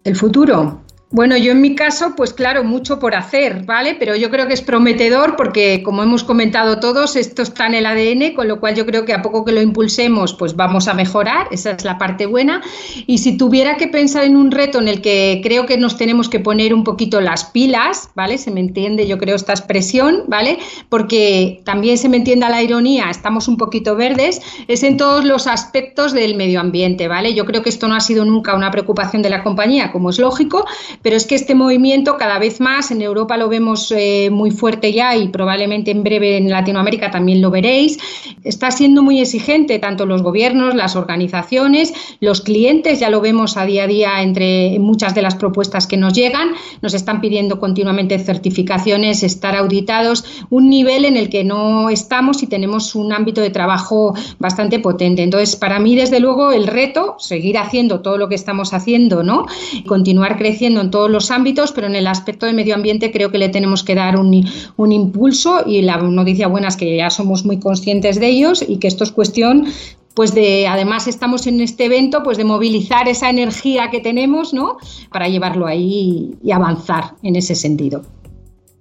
El 0.05 0.17
futuro. 0.17 0.81
Bueno, 1.11 1.38
yo 1.38 1.53
en 1.53 1.62
mi 1.62 1.75
caso, 1.75 2.12
pues 2.14 2.35
claro, 2.35 2.64
mucho 2.64 2.99
por 2.99 3.14
hacer, 3.14 3.64
¿vale? 3.64 3.97
Pero 3.99 4.14
yo 4.14 4.29
creo 4.29 4.47
que 4.47 4.53
es 4.53 4.61
prometedor 4.61 5.37
porque, 5.37 5.83
como 5.83 6.03
hemos 6.03 6.23
comentado 6.23 6.81
todos, 6.81 7.16
esto 7.16 7.40
está 7.40 7.66
en 7.66 7.77
el 7.77 7.87
ADN, 7.87 8.35
con 8.35 8.47
lo 8.47 8.61
cual 8.61 8.75
yo 8.75 8.85
creo 8.85 9.07
que 9.07 9.14
a 9.14 9.23
poco 9.23 9.42
que 9.42 9.53
lo 9.53 9.62
impulsemos, 9.62 10.35
pues 10.35 10.55
vamos 10.55 10.87
a 10.87 10.92
mejorar, 10.92 11.49
esa 11.51 11.71
es 11.71 11.83
la 11.83 11.97
parte 11.97 12.27
buena. 12.27 12.61
Y 13.07 13.18
si 13.18 13.38
tuviera 13.38 13.79
que 13.79 13.88
pensar 13.88 14.25
en 14.25 14.37
un 14.37 14.51
reto 14.51 14.81
en 14.81 14.88
el 14.88 15.01
que 15.01 15.40
creo 15.42 15.64
que 15.64 15.79
nos 15.79 15.97
tenemos 15.97 16.29
que 16.29 16.40
poner 16.40 16.75
un 16.75 16.85
poquito 16.85 17.23
las 17.23 17.47
pilas, 17.47 18.11
¿vale? 18.14 18.37
Se 18.37 18.51
me 18.51 18.61
entiende, 18.61 19.07
yo 19.07 19.16
creo, 19.16 19.37
esta 19.37 19.55
expresión, 19.55 20.25
¿vale? 20.27 20.59
Porque 20.90 21.62
también 21.64 21.97
se 21.97 22.11
me 22.11 22.18
entienda 22.18 22.51
la 22.51 22.62
ironía, 22.62 23.09
estamos 23.09 23.49
un 23.49 23.57
poquito 23.57 23.97
verdes, 23.97 24.42
es 24.68 24.83
en 24.83 24.99
todos 24.99 25.25
los 25.25 25.47
aspectos 25.47 26.12
del 26.12 26.35
medio 26.35 26.61
ambiente, 26.61 27.09
¿vale? 27.09 27.33
Yo 27.33 27.47
creo 27.47 27.62
que 27.62 27.71
esto 27.71 27.88
no 27.88 27.94
ha 27.94 28.01
sido 28.01 28.27
nunca 28.27 28.55
una 28.55 28.71
preocupación 28.71 29.23
de 29.23 29.31
la 29.31 29.42
compañía, 29.42 29.90
como 29.90 30.11
es 30.11 30.18
lógico, 30.18 30.66
pero 31.02 31.16
es 31.16 31.26
que 31.26 31.34
este 31.34 31.54
movimiento 31.54 32.16
cada 32.16 32.38
vez 32.38 32.61
más 32.61 32.90
en 32.90 33.02
Europa 33.02 33.37
lo 33.37 33.48
vemos 33.48 33.92
eh, 33.96 34.30
muy 34.30 34.50
fuerte 34.50 34.92
ya 34.92 35.16
y 35.16 35.28
probablemente 35.28 35.90
en 35.90 36.02
breve 36.02 36.37
en 36.37 36.50
Latinoamérica 36.50 37.11
también 37.11 37.40
lo 37.40 37.50
veréis. 37.50 37.98
Está 38.44 38.70
siendo 38.70 39.02
muy 39.02 39.20
exigente 39.20 39.78
tanto 39.78 40.06
los 40.06 40.22
gobiernos, 40.22 40.74
las 40.74 40.96
organizaciones, 40.96 41.92
los 42.20 42.40
clientes, 42.40 43.00
ya 43.00 43.11
lo 43.11 43.20
vemos 43.20 43.56
a 43.56 43.64
día 43.66 43.84
a 43.84 43.87
día 43.87 44.22
entre 44.22 44.78
muchas 44.78 45.14
de 45.14 45.22
las 45.22 45.34
propuestas 45.34 45.87
que 45.87 45.96
nos 45.96 46.12
llegan. 46.12 46.48
Nos 46.82 46.94
están 46.94 47.20
pidiendo 47.20 47.58
continuamente 47.58 48.18
certificaciones, 48.18 49.22
estar 49.22 49.56
auditados, 49.56 50.24
un 50.50 50.68
nivel 50.68 51.04
en 51.04 51.16
el 51.16 51.28
que 51.28 51.44
no 51.44 51.90
estamos 51.90 52.42
y 52.42 52.46
tenemos 52.46 52.94
un 52.94 53.12
ámbito 53.12 53.40
de 53.40 53.50
trabajo 53.50 54.14
bastante 54.38 54.78
potente. 54.78 55.22
Entonces, 55.22 55.56
para 55.56 55.78
mí, 55.78 55.96
desde 55.96 56.20
luego, 56.20 56.52
el 56.52 56.66
reto, 56.66 57.16
seguir 57.18 57.58
haciendo 57.58 58.00
todo 58.00 58.18
lo 58.18 58.28
que 58.28 58.34
estamos 58.34 58.72
haciendo, 58.72 59.22
¿no? 59.22 59.46
Continuar 59.87 60.37
creciendo 60.37 60.80
en 60.80 60.88
todos 60.90 61.11
los 61.11 61.31
ámbitos, 61.31 61.72
pero 61.72 61.87
en 61.87 61.94
el 61.94 62.07
aspecto 62.07 62.46
de 62.46 62.53
medio 62.53 62.74
ambiente 62.74 63.11
creo 63.12 63.31
que 63.31 63.38
le 63.38 63.48
tenemos 63.48 63.83
que 63.83 63.94
dar 63.94 64.16
un, 64.16 64.44
un 64.77 64.92
impulso 64.92 65.62
y 65.66 65.83
la 65.83 65.96
noticia 65.98 66.48
buena 66.48 66.68
es 66.68 66.77
que 66.77 66.96
ya 66.96 67.11
somos 67.11 67.44
muy 67.44 67.59
conscientes 67.59 68.18
de 68.20 68.29
ellos 68.29 68.64
y 68.66 68.79
que 68.79 68.88
esto 68.88 69.05
es 69.05 69.12
cuestión 69.12 69.66
pues 70.14 70.35
de 70.35 70.66
además 70.66 71.07
estamos 71.07 71.46
en 71.46 71.61
este 71.61 71.85
evento 71.85 72.24
pues 72.24 72.38
de 72.38 72.44
movilizar 72.44 73.09
esa 73.09 73.31
energía 73.31 73.88
que 73.88 74.01
tenemos 74.01 74.53
¿no? 74.53 74.79
para 75.12 75.29
llevarlo 75.29 75.64
ahí 75.64 76.35
y 76.42 76.51
avanzar 76.51 77.14
en 77.22 77.37
ese 77.37 77.55
sentido. 77.55 78.03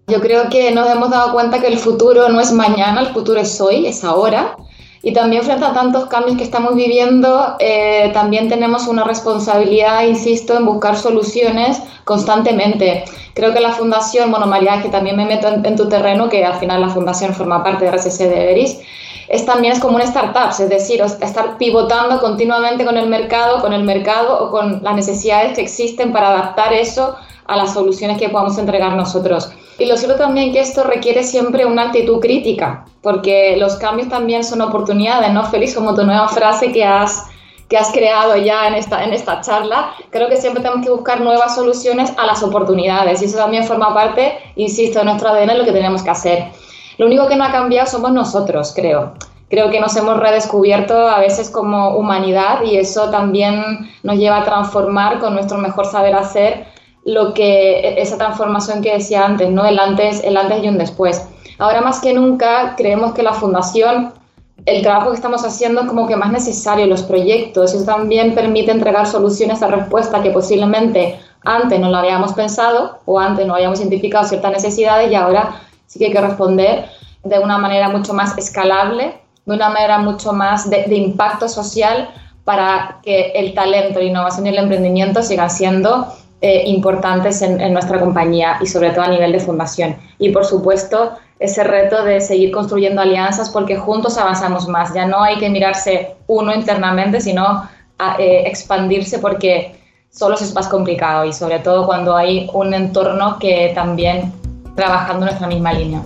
Yo 0.07 0.21
creo 0.21 0.49
que 0.49 0.71
nos 0.71 0.89
hemos 0.89 1.09
dado 1.09 1.33
cuenta 1.33 1.59
que 1.59 1.67
el 1.67 1.77
futuro 1.77 2.29
no 2.29 2.39
es 2.39 2.51
mañana, 2.51 3.01
el 3.01 3.13
futuro 3.13 3.41
es 3.41 3.61
hoy, 3.61 3.85
es 3.85 4.03
ahora. 4.03 4.55
Y 5.03 5.13
también 5.13 5.43
frente 5.43 5.65
a 5.65 5.73
tantos 5.73 6.05
cambios 6.05 6.37
que 6.37 6.43
estamos 6.43 6.75
viviendo, 6.75 7.55
eh, 7.59 8.11
también 8.13 8.49
tenemos 8.49 8.87
una 8.87 9.03
responsabilidad, 9.03 10.03
insisto, 10.03 10.57
en 10.57 10.65
buscar 10.65 10.97
soluciones 10.97 11.81
constantemente. 12.03 13.03
Creo 13.33 13.53
que 13.53 13.59
la 13.59 13.71
fundación, 13.71 14.31
bueno, 14.31 14.47
María, 14.47 14.81
que 14.81 14.89
también 14.89 15.15
me 15.15 15.25
meto 15.25 15.47
en, 15.47 15.75
tu 15.75 15.87
terreno, 15.87 16.29
que 16.29 16.43
al 16.43 16.55
final 16.55 16.81
la 16.81 16.89
fundación 16.89 17.33
forma 17.35 17.63
parte 17.63 17.85
de 17.85 17.91
RCC 17.91 18.17
de 18.19 18.43
Everis, 18.43 18.79
es 19.29 19.45
también 19.45 19.73
es 19.73 19.79
como 19.79 19.95
una 19.95 20.05
startup, 20.05 20.51
es 20.51 20.69
decir, 20.69 21.01
estar 21.01 21.57
pivotando 21.57 22.19
continuamente 22.19 22.85
con 22.85 22.97
el 22.97 23.07
mercado, 23.07 23.61
con 23.61 23.73
el 23.73 23.83
mercado 23.83 24.45
o 24.45 24.51
con 24.51 24.81
las 24.81 24.95
necesidades 24.95 25.53
que 25.53 25.61
existen 25.61 26.13
para 26.13 26.29
adaptar 26.29 26.73
eso 26.73 27.17
a 27.47 27.55
las 27.55 27.73
soluciones 27.73 28.17
que 28.17 28.29
podamos 28.29 28.57
entregar 28.57 28.95
nosotros. 28.95 29.49
Y 29.79 29.85
lo 29.85 29.95
cierto 29.95 30.17
también 30.17 30.51
que 30.51 30.59
esto 30.59 30.83
requiere 30.83 31.23
siempre 31.23 31.65
una 31.65 31.83
actitud 31.83 32.19
crítica, 32.19 32.85
porque 33.01 33.57
los 33.57 33.75
cambios 33.75 34.09
también 34.09 34.43
son 34.43 34.61
oportunidades, 34.61 35.31
¿no? 35.31 35.43
Feliz, 35.45 35.75
como 35.75 35.93
tu 35.93 36.03
nueva 36.03 36.27
frase 36.27 36.71
que 36.71 36.83
has, 36.83 37.25
que 37.69 37.77
has 37.77 37.91
creado 37.91 38.35
ya 38.37 38.67
en 38.67 38.73
esta, 38.73 39.03
en 39.03 39.13
esta 39.13 39.41
charla, 39.41 39.91
creo 40.09 40.29
que 40.29 40.37
siempre 40.37 40.63
tenemos 40.63 40.83
que 40.83 40.91
buscar 40.91 41.21
nuevas 41.21 41.55
soluciones 41.55 42.11
a 42.17 42.25
las 42.25 42.41
oportunidades 42.41 43.21
y 43.21 43.25
eso 43.25 43.37
también 43.37 43.65
forma 43.65 43.93
parte, 43.93 44.37
insisto, 44.55 44.99
de 44.99 45.05
nuestro 45.05 45.29
ADN, 45.29 45.57
lo 45.57 45.65
que 45.65 45.71
tenemos 45.71 46.01
que 46.01 46.09
hacer. 46.09 46.45
Lo 46.97 47.05
único 47.05 47.27
que 47.27 47.35
no 47.35 47.43
ha 47.43 47.51
cambiado 47.51 47.87
somos 47.87 48.11
nosotros, 48.11 48.73
creo. 48.75 49.13
Creo 49.49 49.69
que 49.69 49.79
nos 49.79 49.95
hemos 49.95 50.19
redescubierto 50.19 51.07
a 51.07 51.19
veces 51.19 51.49
como 51.49 51.95
humanidad 51.97 52.63
y 52.63 52.77
eso 52.77 53.09
también 53.11 53.89
nos 54.03 54.17
lleva 54.17 54.39
a 54.39 54.43
transformar 54.43 55.19
con 55.19 55.35
nuestro 55.35 55.57
mejor 55.59 55.85
saber 55.85 56.15
hacer 56.15 56.65
lo 57.07 57.33
que 57.33 57.79
e, 57.79 58.01
esa 58.01 58.17
transformación 58.17 58.81
que 58.81 58.93
decía 58.93 59.25
antes, 59.25 59.49
¿no? 59.49 59.65
El 59.65 59.79
antes, 59.79 60.21
el 60.23 60.35
antes 60.35 60.61
y 60.63 60.67
un 60.67 60.77
después. 60.77 61.23
Ahora 61.57 61.81
más 61.81 62.01
que 62.01 62.13
nunca 62.13 62.75
creemos 62.75 63.13
que 63.13 63.23
la 63.23 63.33
fundación, 63.33 64.13
el 64.65 64.81
trabajo 64.81 65.09
que 65.11 65.15
estamos 65.15 65.45
haciendo 65.45 65.81
es 65.81 65.87
como 65.87 66.05
que 66.05 66.17
más 66.17 66.31
necesario, 66.31 66.85
los 66.85 67.03
proyectos, 67.03 67.73
eso 67.73 67.85
también 67.85 68.35
permite 68.35 68.71
entregar 68.71 69.07
soluciones 69.07 69.63
a 69.63 69.67
respuesta 69.67 70.21
que 70.21 70.31
posiblemente 70.31 71.17
antes 71.45 71.79
no 71.79 71.89
lo 71.89 71.97
habíamos 71.97 72.33
pensado 72.33 72.99
o 73.05 73.17
antes 73.17 73.47
no 73.47 73.55
habíamos 73.55 73.79
identificado 73.79 74.27
ciertas 74.27 74.51
necesidades 74.51 75.09
y 75.09 75.15
ahora 75.15 75.61
sí 75.85 75.99
que 75.99 76.07
hay 76.07 76.11
que 76.11 76.19
responder 76.19 76.89
de 77.23 77.39
una 77.39 77.57
manera 77.57 77.87
mucho 77.87 78.13
más 78.13 78.37
escalable, 78.37 79.21
de 79.45 79.55
una 79.55 79.69
manera 79.69 79.99
mucho 79.99 80.33
más 80.33 80.69
de, 80.69 80.83
de 80.83 80.95
impacto 80.95 81.47
social 81.47 82.09
para 82.43 82.99
que 83.01 83.31
el 83.33 83.53
talento, 83.53 83.99
la 83.99 84.05
innovación 84.05 84.45
y 84.45 84.49
el 84.49 84.57
emprendimiento 84.57 85.23
sigan 85.23 85.49
siendo 85.49 86.07
eh, 86.41 86.63
importantes 86.67 87.41
en, 87.41 87.73
nuestra 87.73 87.99
compañía 87.99 88.57
y 88.61 88.67
sobre 88.67 88.91
todo 88.91 89.05
a 89.05 89.07
nivel 89.07 89.31
de 89.31 89.39
fundación. 89.39 89.95
Y 90.19 90.29
por 90.29 90.45
supuesto, 90.45 91.13
ese 91.39 91.63
reto 91.63 92.03
de 92.03 92.21
seguir 92.21 92.51
construyendo 92.51 93.01
alianzas 93.01 93.49
porque 93.49 93.75
juntos 93.75 94.17
avanzamos 94.17 94.67
más. 94.67 94.93
Ya 94.93 95.05
no 95.05 95.23
hay 95.23 95.37
que 95.37 95.49
mirarse 95.49 96.15
uno 96.27 96.53
internamente, 96.53 97.21
sino 97.21 97.67
eh, 98.19 98.43
expandirse 98.45 99.19
porque 99.19 99.79
solo 100.11 100.35
es 100.35 100.53
más 100.53 100.67
complicado 100.67 101.25
y 101.25 101.33
sobre 101.33 101.59
todo 101.59 101.85
cuando 101.85 102.15
hay 102.15 102.49
un 102.53 102.73
entorno 102.73 103.37
que 103.39 103.71
también 103.73 104.31
trabajando 104.75 105.25
en 105.25 105.25
nuestra 105.25 105.47
misma 105.47 105.73
línea. 105.73 106.03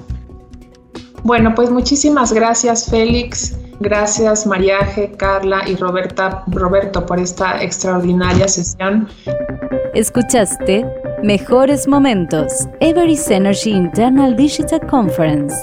Bueno, 1.24 1.54
pues 1.54 1.70
muchísimas 1.70 2.34
gracias 2.34 2.90
Félix, 2.90 3.58
gracias 3.82 4.46
Mariaje, 4.46 5.12
Carla 5.18 5.64
y 5.68 5.76
Roberta, 5.76 6.44
Roberto 6.48 7.06
por 7.06 7.20
esta 7.20 7.62
extraordinaria 7.62 8.48
sesión. 8.48 9.10
Escuchaste 9.94 10.86
Mejores 11.24 11.88
Momentos, 11.88 12.68
Everest 12.80 13.30
Energy 13.30 13.72
Internal 13.72 14.36
Digital 14.36 14.80
Conference. 14.88 15.56